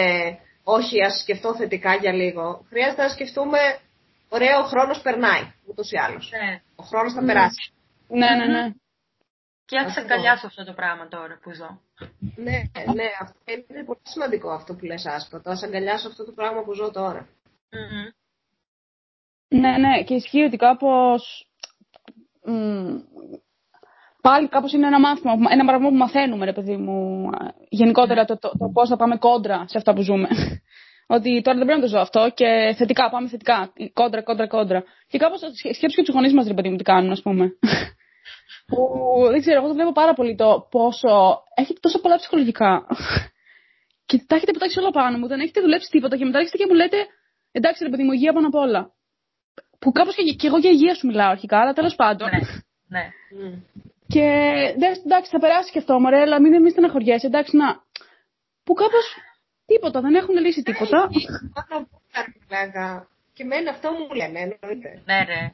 [0.63, 2.65] όχι, ας σκεφτώ θετικά για λίγο.
[2.69, 3.59] Χρειάζεται να σκεφτούμε,
[4.29, 6.31] ωραία, ο χρόνος περνάει, ούτως ή άλλως.
[6.31, 6.61] Ναι.
[6.75, 7.63] Ο χρόνος θα περάσει.
[8.07, 8.73] ναι, ναι, ναι.
[9.65, 10.01] Και ας Αυτό.
[10.01, 11.81] αγκαλιάσω αυτό το πράγμα τώρα που ζω.
[12.35, 12.57] Ναι,
[12.93, 15.41] ναι, αυτό είναι πολύ σημαντικό αυτό που λες άσπα.
[15.41, 17.27] Το ας αγκαλιάσω αυτό το πράγμα που ζω τώρα.
[17.71, 18.09] Μμμ.
[19.59, 21.47] Ναι, ναι, και ισχύει ότι κάπως...
[22.45, 22.95] μ,
[24.21, 27.29] πάλι κάπως είναι ένα μάθημα, ένα πράγμα που μαθαίνουμε, ρε παιδί μου.
[27.69, 30.27] Γενικότερα το, το, το πώς θα πάμε κόντρα σε αυτά που ζούμε.
[31.15, 33.73] ότι τώρα δεν πρέπει να το ζω αυτό και θετικά, πάμε θετικά.
[33.93, 34.83] Κόντρα, κόντρα, κόντρα.
[35.07, 35.39] Και κάπως
[35.75, 37.45] σκέψου και τους γονείς μας, ρε παιδί μου, τι κάνουν, ας πούμε.
[38.67, 38.77] που
[39.31, 41.43] δεν ξέρω, εγώ το βλέπω πάρα πολύ το πόσο...
[41.55, 42.87] Έχει τόσο πολλά ψυχολογικά.
[44.07, 46.67] και τα έχετε πετάξει όλα πάνω μου, δεν έχετε δουλέψει τίποτα και μετά έρχεστε και
[46.67, 46.97] μου λέτε
[47.51, 48.91] εντάξει ρε παιδί μου, υγεία πάνω απ' όλα.
[49.79, 52.29] Που κάπως και, και εγώ για υγεία σου μιλάω αρχικά, αλλά τέλος πάντων.
[52.29, 52.39] Ναι,
[52.87, 53.59] ναι.
[54.07, 54.25] Και
[55.03, 57.83] εντάξει, θα περάσει και αυτό, μωρέ, αλλά μην, μην στεναχωριέσαι, εντάξει, να.
[58.63, 59.05] Που κάπως
[59.65, 61.09] τίποτα, δεν έχουν λύσει τίποτα.
[61.53, 62.01] Πάνω από
[63.33, 65.01] Και μένει αυτό μου λένε, εννοείται.
[65.05, 65.53] Ναι, ρε.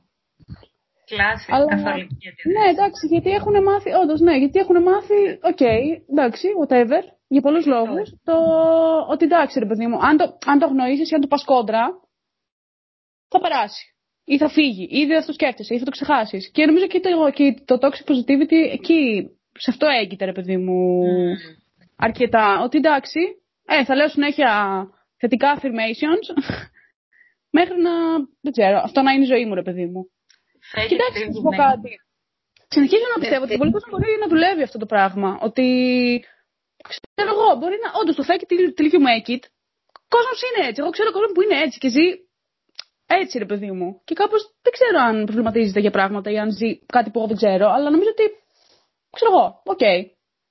[1.11, 2.27] Κλάση, Αλλά- καθολική.
[2.55, 5.61] Ναι, εντάξει, γιατί έχουν μάθει, όντως, ναι, γιατί έχουν μάθει, οκ,
[6.09, 8.35] εντάξει, whatever, για πολλούς λόγους, το
[9.09, 11.83] ότι εντάξει, ρε παιδί μου, αν το, αν το αγνοήσει ή αν το πας κόντρα,
[13.29, 13.85] θα περάσει.
[14.25, 16.51] Ή θα φύγει, ή δεν θα το σκέφτεσαι, ή θα το ξεχάσεις.
[16.51, 21.03] Και νομίζω και το, και το toxic positivity εκεί, σε αυτό έγκειται, ρε παιδί μου,
[21.95, 22.61] αρκετά.
[22.63, 23.19] Ότι εντάξει,
[23.65, 24.49] ε, θα λέω συνέχεια
[25.17, 26.25] θετικά affirmations,
[27.57, 27.91] μέχρι να,
[28.41, 30.09] δεν ξέρω, αυτό να είναι η ζωή μου, ρε παιδί μου.
[30.73, 31.65] Fake Κοιτάξτε, it να till σου you πω make it.
[31.65, 31.91] κάτι.
[32.75, 35.29] Συνεχίζω να πιστεύω ότι πολύ κόσμο μπορεί να δουλεύει αυτό το πράγμα.
[35.47, 35.65] Ότι.
[37.15, 37.89] Ξέρω εγώ, μπορεί να.
[37.99, 39.43] Όντως το fake it till- till you make it.
[40.13, 40.79] Κόσμος είναι έτσι.
[40.81, 42.07] Εγώ ξέρω κόσμο που είναι έτσι και ζει
[43.19, 44.01] έτσι, ρε παιδί μου.
[44.07, 47.37] Και κάπως δεν ξέρω αν προβληματίζεται για πράγματα ή αν ζει κάτι που εγώ δεν
[47.41, 48.25] ξέρω, αλλά νομίζω ότι.
[49.15, 49.85] ξέρω εγώ, οκ.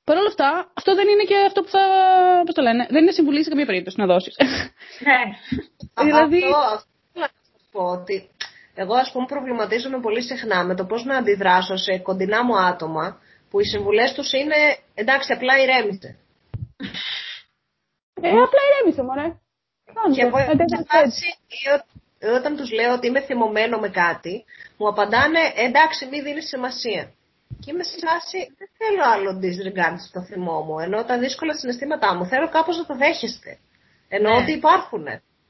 [0.04, 1.82] Παρ' όλα αυτά, αυτό δεν είναι και αυτό που θα.
[2.46, 4.36] Πώς το λένε, δεν είναι συμβουλή σε καμία περίπτωση να δώσεις.
[5.08, 5.20] Ναι.
[6.06, 6.42] δηλαδή.
[6.44, 8.16] Αυτό, αυτό θέλω να σας πω ότι
[8.82, 13.20] εγώ ας πούμε προβληματίζομαι πολύ συχνά με το πώς να αντιδράσω σε κοντινά μου άτομα
[13.50, 14.58] που οι συμβουλές τους είναι
[14.94, 16.10] εντάξει απλά ηρέμησε.
[18.22, 19.28] ε, απλά ηρέμησε, μωρέ.
[20.14, 23.78] Και εγώ Ε, δεν σε θα φάση ή ό- όταν τους λέω ότι είμαι θυμωμένο
[23.78, 24.44] με κάτι,
[24.78, 27.10] μου απαντάνε εντάξει μη δίνεις σημασία.
[27.60, 32.14] Και είμαι σε φάση δεν θέλω άλλο disregard στο θυμό μου, ενώ τα δύσκολα συναισθήματά
[32.14, 33.58] μου θέλω κάπως να τα δέχεστε.
[34.08, 34.36] Ενώ Ναι.
[34.42, 35.04] ότι υπάρχουν.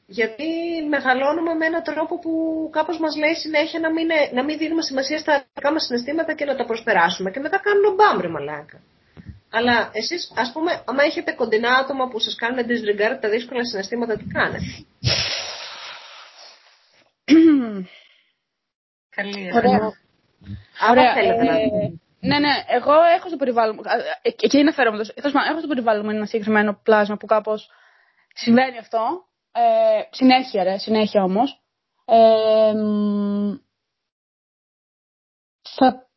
[0.09, 0.48] Γιατί
[0.88, 2.32] μεγαλώνουμε με έναν τρόπο που
[2.72, 6.44] κάπως μας λέει συνέχεια να μην, να μην δίνουμε σημασία στα δικά μας συναισθήματα και
[6.44, 7.30] να τα προσπεράσουμε.
[7.30, 8.80] Και μετά κάνουμε μπαμ ρε μαλάκα.
[9.50, 14.16] Αλλά εσείς, ας πούμε, άμα έχετε κοντινά άτομα που σας κάνουν disregard τα δύσκολα συναισθήματα,
[14.16, 14.64] τι κάνετε;
[19.16, 19.74] Καλή Ωραία.
[19.74, 20.00] ερώτηση.
[20.80, 21.66] Άμα Ωραία, θέλετε να ε,
[22.20, 23.82] ναι, ναι, εγώ έχω στο περιβάλλον μου.
[24.22, 24.96] ε, Και εκεί είναι φέρομαι.
[25.04, 27.70] Τέλος πάντων, έχω στο περιβάλλον μου ένα συγκεκριμένο πλάσμα που κάπως
[28.34, 29.24] συμβαίνει αυτό.
[29.59, 31.62] Ε, συνέχεια, ρε, συνέχεια όμως.
[32.04, 33.54] Ε, μ,
[35.76, 36.09] θα,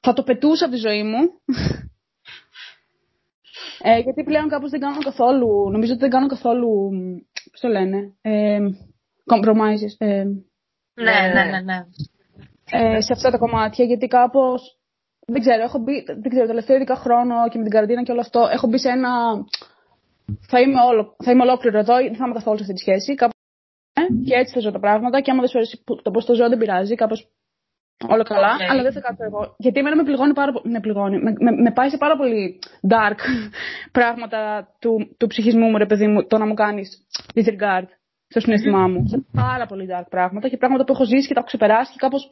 [0.00, 1.18] θα το πετούσα από τη ζωή μου.
[3.82, 7.16] Ε, γιατί πλέον κάπως δεν κάνω καθόλου, νομίζω ότι δεν κάνω καθόλου, μ,
[7.50, 8.58] πώς το λένε, ε,
[9.32, 9.94] compromises.
[9.98, 10.24] Ε,
[10.94, 11.84] Ναι, ναι, ναι, ναι.
[12.70, 14.78] ε, σε αυτά τα κομμάτια, γιατί κάπως.
[15.26, 18.20] Δεν ξέρω, έχω μπει, δεν ξέρω, τελευταίο ειδικά χρόνο και με την καραντίνα και όλο
[18.20, 19.10] αυτό, έχω μπει σε ένα.
[20.48, 23.14] Θα είμαι, όλο, θα είμαι ολόκληρο εδώ, δεν θα είμαι καθόλου σε αυτή τη σχέση.
[23.14, 23.34] Κάπως,
[23.92, 25.20] ε, και έτσι θα ζω τα πράγματα.
[25.20, 26.94] Και άμα δεν σου αρέσει που- το πώς το ζω, δεν πειράζει.
[26.94, 27.28] Κάπως
[28.08, 28.52] όλο καλά.
[28.54, 28.70] Οκ.
[28.70, 29.54] Αλλά δεν θα κάτσω εγώ.
[29.58, 30.72] Γιατί εμένα με πληγώνει πάρα πολύ.
[30.72, 31.18] Με πληγώνει.
[31.22, 32.58] Με, με, με πάει σε πάρα πολύ
[32.88, 33.18] dark
[33.96, 37.86] πράγματα του, του ψυχισμού μου, ρε παιδί μου, το να μου κάνεις disregard
[38.28, 39.06] στο συναισθημά μου.
[39.08, 41.98] Σε πάρα πολύ dark πράγματα και πράγματα που έχω ζήσει και τα έχω ξεπεράσει και
[41.98, 42.30] κάπως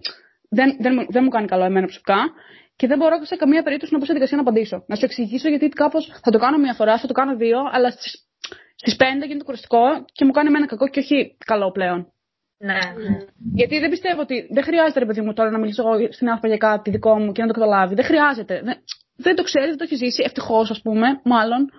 [0.48, 2.18] δεν, δεν, μου- δεν μου κάνει καλό εμένα προσωπικά.
[2.78, 4.84] Και δεν μπορώ σε καμία περίπτωση να μπω σε δικασία να απαντήσω.
[4.86, 7.90] Να σου εξηγήσω γιατί κάπως θα το κάνω μία φορά, θα το κάνω δύο, αλλά
[7.90, 8.28] στις
[8.80, 12.12] στις πέντε γίνεται κουραστικό και μου κάνει εμένα κακό και όχι καλό πλέον.
[12.58, 12.78] Ναι.
[13.54, 14.48] Γιατί δεν πιστεύω ότι.
[14.50, 17.32] Δεν χρειάζεται, ρε παιδί μου, τώρα να μιλήσω εγώ στην ΑΠΑ για κάτι δικό μου
[17.32, 17.94] και να το καταλάβει.
[17.94, 18.60] Δεν χρειάζεται.
[18.62, 18.76] Δεν,
[19.16, 20.22] δεν το ξέρει, δεν το έχει ζήσει.
[20.26, 21.70] Ευτυχώς, ας πούμε, μάλλον.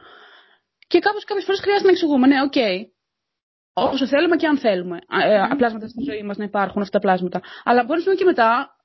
[0.88, 2.28] Και κάπως κάποιες φορές χρειάζεται να εξηγούμε.
[2.28, 2.88] Ναι, οκ.
[3.74, 4.98] Όσο θέλουμε και αν θέλουμε.
[5.24, 7.42] Ε, πλάσματα στη ζωή μας να υπάρχουν αυτά τα πλάσματα.
[7.64, 8.76] Αλλά από ένα σημείο και μετά.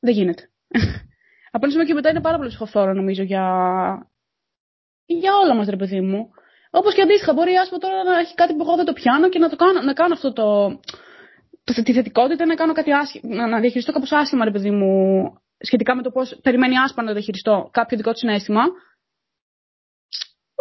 [0.00, 0.50] Δεν γίνεται.
[1.54, 3.44] από ένα σημείο και μετά είναι πάρα πολύ ψυχοφθόρο, νομίζω, για.
[5.06, 6.30] για όλα μας, ρε παιδί μου.
[6.70, 9.28] Όπως και αντίστοιχα, μπορεί ας πούμε, τώρα να έχει κάτι που εγώ δεν το πιάνω
[9.28, 10.68] και να, το κάνω, να κάνω αυτό το,
[11.64, 14.92] το, τη θετικότητα, να κάνω κάτι άσχημα, να, να διαχειριστώ κάπως άσχημα, ρε παιδί μου,
[15.58, 18.62] σχετικά με το πώς περιμένει Άσπα να διαχειριστώ κάποιο δικό του συναίσθημα.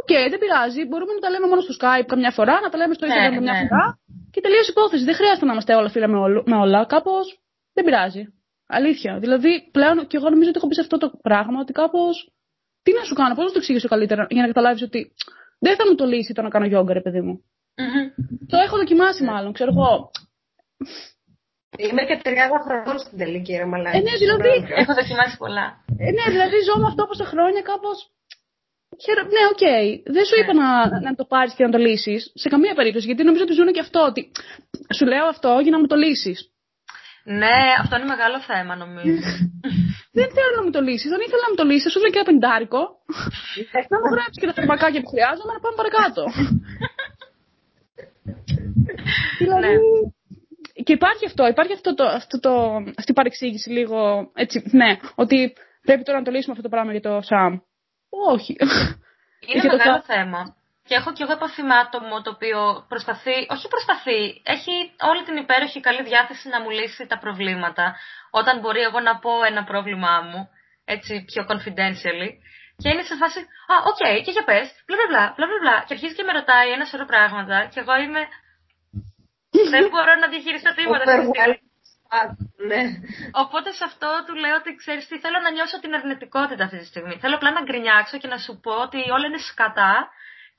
[0.02, 0.86] Οκ, δεν πειράζει.
[0.86, 3.34] Μπορούμε να τα λέμε μόνο στο Skype καμιά φορά, να τα λέμε στο Ναι, Instagram
[3.34, 3.68] καμιά ναι.
[3.68, 4.00] φορά
[4.32, 5.04] και τελείωσε η υπόθεση.
[5.04, 6.86] Δεν χρειάζεται να είμαστε όλα φίλα με, όλο- με όλα.
[6.86, 7.40] Κάπως
[7.74, 8.24] δεν πειράζει.
[8.68, 9.20] Αλήθεια.
[9.20, 12.02] Δηλαδή, πλέον και εγώ νομίζω ότι έχω μπει σε αυτό το πράγμα ότι κάπως.
[12.84, 15.12] Τι να σου κάνω, πώς να το εξηγήσω καλύτερα για να καταλάβεις ότι
[15.60, 17.44] δεν θα μου το λύσει το να κάνω γιόγκα, ρε παιδί μου.
[17.82, 18.08] Μμμ.
[18.48, 20.12] Το έχω δοκιμάσει μάλλον, ξέρω εγώ.
[21.78, 22.32] Είμαι και 30
[22.66, 23.98] χρονών στην τελική, ρε μαλάκα.
[23.98, 24.50] Ε, ναι, δηλαδή,
[24.82, 25.66] Έχω δοκιμάσει πολλά.
[25.98, 27.90] ε, ναι, δηλαδή ζω με αυτό από χρόνια κάπως.
[29.36, 29.64] Ναι, οκ.
[30.16, 32.32] Δεν σου είπα να, να το πάρεις και να το λύσεις.
[32.34, 33.06] Σε καμία περίπτωση.
[33.06, 34.00] Γιατί νομίζω ότι ζουν και αυτό.
[34.10, 34.32] Ότι
[34.96, 36.52] σου λέω αυτό για να μου το λύσεις.
[37.42, 39.30] Ναι, αυτό είναι μεγάλο θέμα νομίζω.
[40.18, 41.10] Δεν θέλω να μου το λύσεις.
[41.14, 41.92] Δεν ήθελα να μου το λύσεις.
[41.92, 42.82] Σου λέω και ένα πεντάρικο.
[43.94, 46.24] να μου γράψεις και τα φαρμακάκια που χρειάζομαι να πάμε παρακάτω.
[49.40, 49.78] δηλαδή.
[50.84, 55.54] Και υπάρχει αυτό, υπάρχει αυτό το, αυτό το, αυτή η παρεξήγηση λίγο έτσι, ναι, ότι
[55.82, 57.58] πρέπει τώρα να το λύσουμε αυτό το πράγμα για το Σαμ.
[58.10, 58.56] Όχι.
[58.60, 60.56] Είναι Και το μεγάλο θα- θέμα.
[60.88, 64.22] Και έχω κι εγώ επαφή με άτομο το οποίο προσπαθεί, όχι προσπαθεί,
[64.56, 64.74] έχει
[65.12, 67.96] όλη την υπέροχη καλή διάθεση να μου λύσει τα προβλήματα.
[68.40, 70.50] Όταν μπορεί εγώ να πω ένα πρόβλημά μου,
[70.86, 72.32] έτσι πιο confidentially.
[72.82, 73.40] Και είναι σε φάση,
[73.74, 75.78] Α, οκ, okay, και για πες, μπλα μπλα μπλα μπλα.
[75.86, 77.58] Και αρχίζει και με ρωτάει ένα σωρό πράγματα.
[77.72, 78.22] Και εγώ είμαι.
[79.74, 81.60] Δεν μπορώ να διαχειριστώ τίποτα αυτή τη στιγμή.
[82.70, 82.84] Ναι.
[83.44, 86.86] Οπότε σε αυτό του λέω ότι ξέρεις τι, θέλω να νιώσω την αρνητικότητα αυτή τη
[86.86, 87.16] στιγμή.
[87.22, 89.94] Θέλω απλά να γκρινιάξω και να σου πω ότι όλα είναι σκατά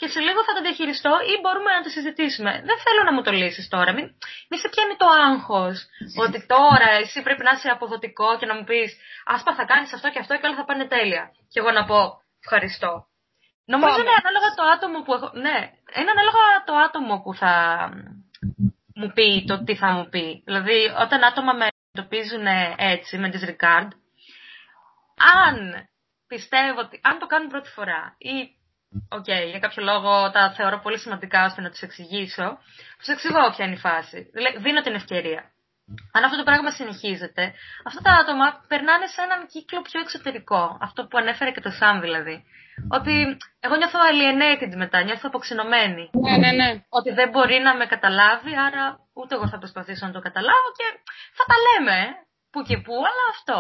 [0.01, 2.53] και σε λίγο θα το διαχειριστώ ή μπορούμε να το συζητήσουμε.
[2.69, 3.91] Δεν θέλω να μου το λύσεις τώρα.
[3.97, 4.07] Μην,
[4.49, 5.77] μη σε πιάνει το άγχος
[6.25, 8.91] ότι τώρα εσύ πρέπει να είσαι αποδοτικό και να μου πεις
[9.33, 11.23] Άσπα θα κάνεις αυτό και αυτό και όλα θα πάνε τέλεια.
[11.53, 12.01] Και εγώ να πω
[12.45, 13.07] Ευχαριστώ.
[13.65, 15.31] Νομίζω είναι ανάλογα το άτομο που έχω.
[15.35, 15.59] Ναι,
[15.99, 17.53] είναι ανάλογα το άτομο που θα
[18.95, 20.43] μου πει το τι θα μου πει.
[20.45, 22.47] Δηλαδή, όταν άτομα με εντοπίζουν
[22.77, 23.89] έτσι, με disregard,
[25.45, 25.89] αν
[26.27, 28.58] πιστεύω ότι αν το κάνουν πρώτη φορά ή
[29.09, 32.59] οκ, okay, για κάποιο λόγο τα θεωρώ πολύ σημαντικά ώστε να τους εξηγήσω.
[32.99, 34.31] Τους εξηγώ ποια είναι η φάση.
[34.59, 35.51] Δίνω την ευκαιρία.
[36.13, 40.79] Αν αυτό το πράγμα συνεχίζεται, αυτά τα άτομα περνάνε σε έναν κύκλο πιο εξωτερικό.
[40.81, 42.45] Αυτό που ανέφερε και το Σαμ δηλαδή.
[42.89, 46.11] Ότι εγώ νιώθω alienated μετά, νιώθω αποξενωμένη.
[46.13, 46.85] Ναι, ναι, ναι.
[46.89, 50.87] Ότι δεν μπορεί να με καταλάβει, άρα ούτε εγώ θα προσπαθήσω να το καταλάβω και
[51.37, 51.99] θα τα λέμε
[52.51, 53.59] που και που, αλλά αυτό.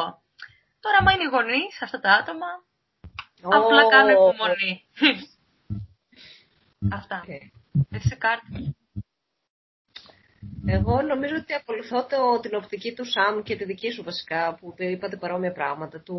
[0.80, 2.46] Τώρα, άμα είναι οι γονείς αυτά τα άτομα,
[3.42, 4.72] Απλά κάνω υπομονή.
[6.92, 7.24] Αυτά.
[7.90, 8.76] Εσύ κάρτη.
[10.66, 14.74] Εγώ νομίζω ότι ακολουθώ το, την οπτική του Σαμ και τη δική σου βασικά, που
[14.76, 16.00] είπατε παρόμοια πράγματα.
[16.00, 16.18] Του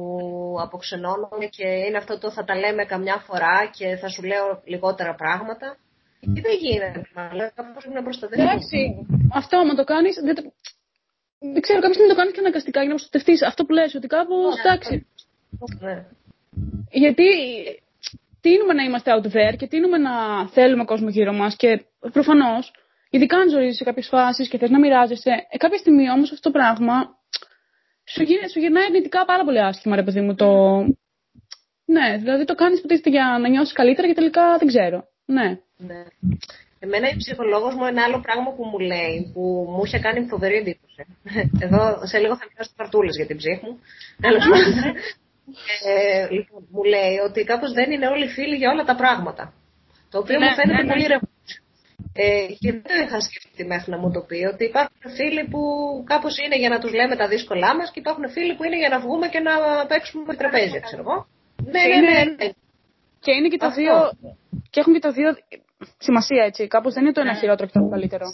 [0.60, 5.16] αποξενώνομαι και είναι αυτό το θα τα λέμε καμιά φορά και θα σου λέω λιγότερα
[5.16, 5.78] πράγματα.
[6.20, 8.42] Και δεν γίνεται, αλλά κάπως πρέπει να προστατεύει.
[8.42, 10.36] Εντάξει, αυτό άμα το κάνεις, δεν,
[11.40, 13.44] δεν ξέρω, κάποια στιγμή το κάνεις και αναγκαστικά για να προστατευτείς.
[13.44, 15.08] Αυτό που λες, ότι κάπως, ναι, εντάξει.
[15.80, 16.06] Ναι.
[16.92, 17.26] Γιατί
[18.42, 20.12] τίνουμε να είμαστε out there και τίνουμε να
[20.48, 22.72] θέλουμε κόσμο γύρω μας και προφανώς,
[23.10, 26.52] ειδικά αν ζωή σε κάποιες φάσεις και θες να μοιράζεσαι, ε, κάποια στιγμή όμως αυτό
[26.52, 26.94] το πράγμα
[28.14, 30.36] σου, γίνει, σου γυρνάει αρνητικά πάρα πολύ άσχημα, ρε παιδί μου.
[30.36, 30.50] Το...
[31.86, 35.08] Ναι, δηλαδή το κάνεις υποτίθεται για να νιώσεις καλύτερα και τελικά δεν ξέρω.
[35.26, 35.48] Ναι.
[35.78, 36.04] ναι.
[36.80, 40.56] Εμένα η ψυχολόγος μου ένα άλλο πράγμα που μου λέει, που μου είχε κάνει φοβερή
[40.56, 41.06] εντύπωση.
[41.66, 43.80] Εδώ σε λίγο θα μιλάω καρτούλες για την ψύχη μου.
[45.86, 49.54] Ε, λοιπόν, μου λέει ότι κάπως δεν είναι όλοι φίλοι για όλα τα πράγματα.
[50.12, 50.91] Το οποίο ναι, μου φαίνεται ναι, ναι.
[50.91, 51.28] πολύ ρευστό.
[52.14, 55.62] Ε, και δεν είχα σκεφτεί μέχρι να μου το πει ότι υπάρχουν φίλοι που
[56.12, 58.89] κάπως είναι για να τους λέμε τα δύσκολά μας και υπάρχουν φίλοι που είναι για
[58.89, 59.54] να βγούμε και να
[59.86, 61.28] παίξουμε τραπέζι, ξέρω εγώ.
[61.74, 62.47] Ναι, ναι, ναι, ναι.
[63.20, 63.93] Και είναι και τα δύο.
[64.70, 65.30] Και έχουν και τα δύο
[65.97, 66.68] σημασία έτσι.
[66.68, 67.39] Κάπως δεν είναι το ένα Ναι.
[67.39, 68.26] χειρότερο και το καλύτερο.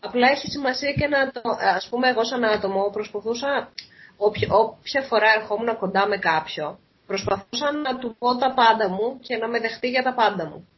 [0.00, 1.40] Απλά έχει σημασία και να το.
[1.50, 3.72] Α πούμε, εγώ σαν άτομο προσπαθούσα.
[4.20, 9.36] Όποια, όποια φορά ερχόμουν κοντά με κάποιο, προσπαθούσα να του πω τα πάντα μου και
[9.36, 10.68] να με δεχτεί για τα πάντα μου.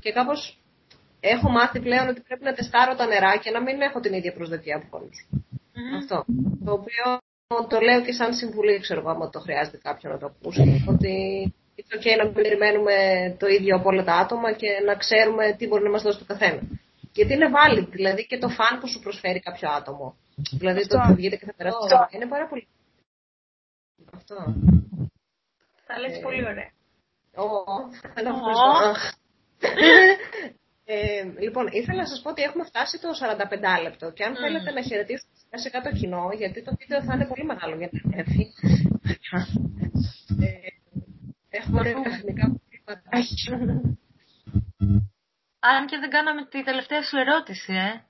[0.00, 0.58] Και κάπως
[1.20, 4.32] έχω μάθει πλέον ότι πρέπει να τεστάρω τα νερά και να μην έχω την ίδια
[4.32, 5.10] προσδοκία από όλου.
[5.98, 6.24] Αυτό.
[6.64, 7.06] Το οποίο
[7.68, 10.84] το λέω και σαν συμβουλή, ξέρω εγώ, άμα το χρειάζεται κάποιον να το ακούσει.
[10.88, 11.12] Ότι
[11.74, 12.94] είναι ok να μην περιμένουμε
[13.38, 16.24] το ίδιο από όλα τα άτομα και να ξέρουμε τι μπορεί να μας δώσει το
[16.24, 16.60] καθένα.
[17.12, 20.14] Γιατί είναι valid, δηλαδή και το φαν που σου προσφέρει κάποιο άτομο.
[20.52, 21.94] Δηλαδή το ότι θα βγείτε και θα περάσετε.
[21.94, 22.16] Αυτό.
[22.16, 22.66] Είναι πάρα πολύ.
[24.14, 24.36] Αυτό.
[25.86, 26.70] Θα λες πολύ ωραία.
[27.34, 27.46] Ω,
[28.14, 28.38] θέλω να Ω.
[28.38, 29.18] ευχαριστώ.
[30.84, 33.08] Ε, λοιπόν, ήθελα να σας πω ότι έχουμε φτάσει το
[33.78, 34.38] 45 λεπτό και αν Μμμ.
[34.42, 38.16] θέλετε να χαιρετήσουμε σε κάτω κοινό, γιατί το βίντεο θα είναι πολύ μεγάλο για να
[38.18, 38.52] έρθει.
[40.40, 40.46] ε,
[41.48, 42.44] έχουμε τεχνικά
[42.84, 43.08] προβλήματα.
[45.60, 48.04] Αν και δεν κάναμε τη τελευταία σου ερώτηση, ε.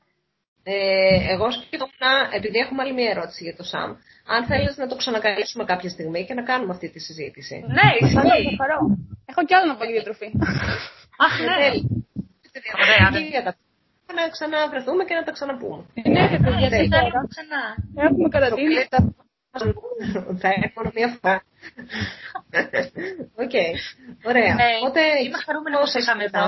[0.72, 2.02] Ε, εγώ σκεφτόμουν,
[2.38, 3.90] επειδή έχουμε άλλη μία ερώτηση για το ΣΑΜ,
[4.34, 7.54] αν θέλεις να το ξανακαλέσουμε κάποια στιγμή και να κάνουμε αυτή τη συζήτηση.
[7.76, 8.56] Ναι, ισχύει.
[8.62, 8.78] χαρώ.
[9.30, 10.28] Έχω κι άλλο να πω για διατροφή.
[11.24, 11.56] Αχ, Ε, ναι.
[11.62, 11.80] τέλει.
[12.84, 13.20] Ωραία, ναι.
[13.34, 13.56] Για τα-
[14.18, 15.82] Να ξαναβρεθούμε και να τα ξαναπούμε.
[16.14, 17.62] ναι, ρε παιδιά, Γιατί τώρα θέλουμε ξανά.
[18.06, 18.72] έχουμε καραντίνη.
[18.74, 18.98] Σοκλέτα.
[20.42, 21.36] Θα έρθω μία φορά.
[23.44, 23.54] Οκ.
[24.30, 24.54] Ωραία.
[24.60, 26.46] Ναι, Οπότε, είμαι χαρούμενη που σε είχαμε εδώ.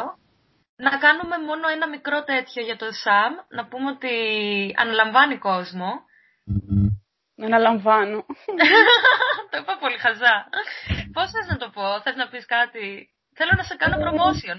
[0.77, 3.33] Να κάνουμε μόνο ένα μικρό τέτοιο για το ΣΑΜ.
[3.49, 4.15] Να πούμε ότι
[4.77, 5.91] αναλαμβάνει κόσμο.
[7.35, 8.27] Να αναλαμβάνω.
[9.51, 10.49] το είπα πολύ χαζά.
[11.13, 14.59] Πώς θες να το πω, θες να πεις κάτι; Θέλω να σε κάνω promotion.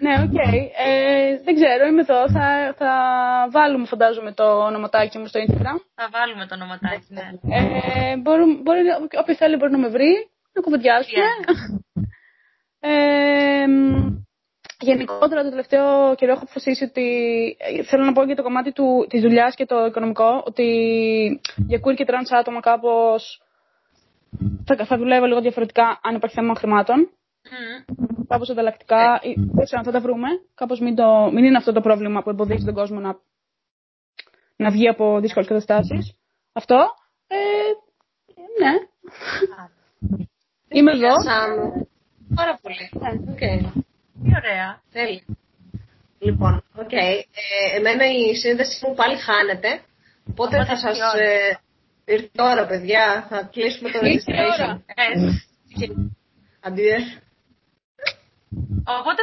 [0.00, 0.38] ναι, οκ.
[0.86, 2.30] Ε, δεν ξέρω, είμαι εδώ.
[2.30, 2.92] Θα, θα
[3.50, 5.78] βάλουμε, φαντάζομαι, το ονοματάκι μου στο Instagram.
[5.94, 7.26] Θα βάλουμε το ονοματάκι, ναι.
[7.56, 8.80] Ε, μπορεί, μπορεί,
[9.20, 11.24] όποιος θέλει μπορεί να με βρει, να κουβεντιάσουμε.
[12.80, 13.66] Ε,
[14.84, 17.06] γενικότερα το τελευταίο καιρό έχω αποφασίσει ότι
[17.58, 20.66] ε, θέλω να πω για το κομμάτι του, της δουλειάς και το οικονομικό ότι
[21.56, 23.42] για queer και trans άτομα κάπως
[24.64, 27.10] θα, θα δουλεύω λίγο διαφορετικά αν υπάρχει θέμα χρημάτων.
[27.50, 28.26] Μμμ.
[28.26, 29.20] κάπως ανταλλακτικά.
[29.22, 29.32] Ε.
[29.36, 30.28] Δεν ξέρω αν θα τα βρούμε.
[30.54, 33.18] Κάπως μην, το, μην είναι αυτό το πρόβλημα που εμποδίζει τον κόσμο να,
[34.56, 36.16] να βγει από δύσκολες καταστάσεις.
[36.52, 36.76] Αυτό.
[37.26, 37.36] Ε,
[38.60, 38.72] ναι.
[40.68, 41.14] Είμαι εδώ.
[42.34, 42.90] Πάρα πολύ.
[43.34, 43.82] Okay.
[44.22, 44.82] Τι ωραία.
[44.92, 45.24] Τέλεια.
[46.18, 46.88] Λοιπόν, οκ.
[46.90, 47.14] Okay.
[47.40, 49.80] Ε, εμένα η σύνδεση μου πάλι χάνεται.
[50.30, 50.98] Οπότε θα σας...
[50.98, 51.58] Ε,
[52.04, 53.26] ήρθε ώρα, παιδιά.
[53.28, 54.80] Θα κλείσουμε το registration.
[54.86, 55.04] Ε.
[56.60, 56.88] Αντί.
[59.00, 59.22] Οπότε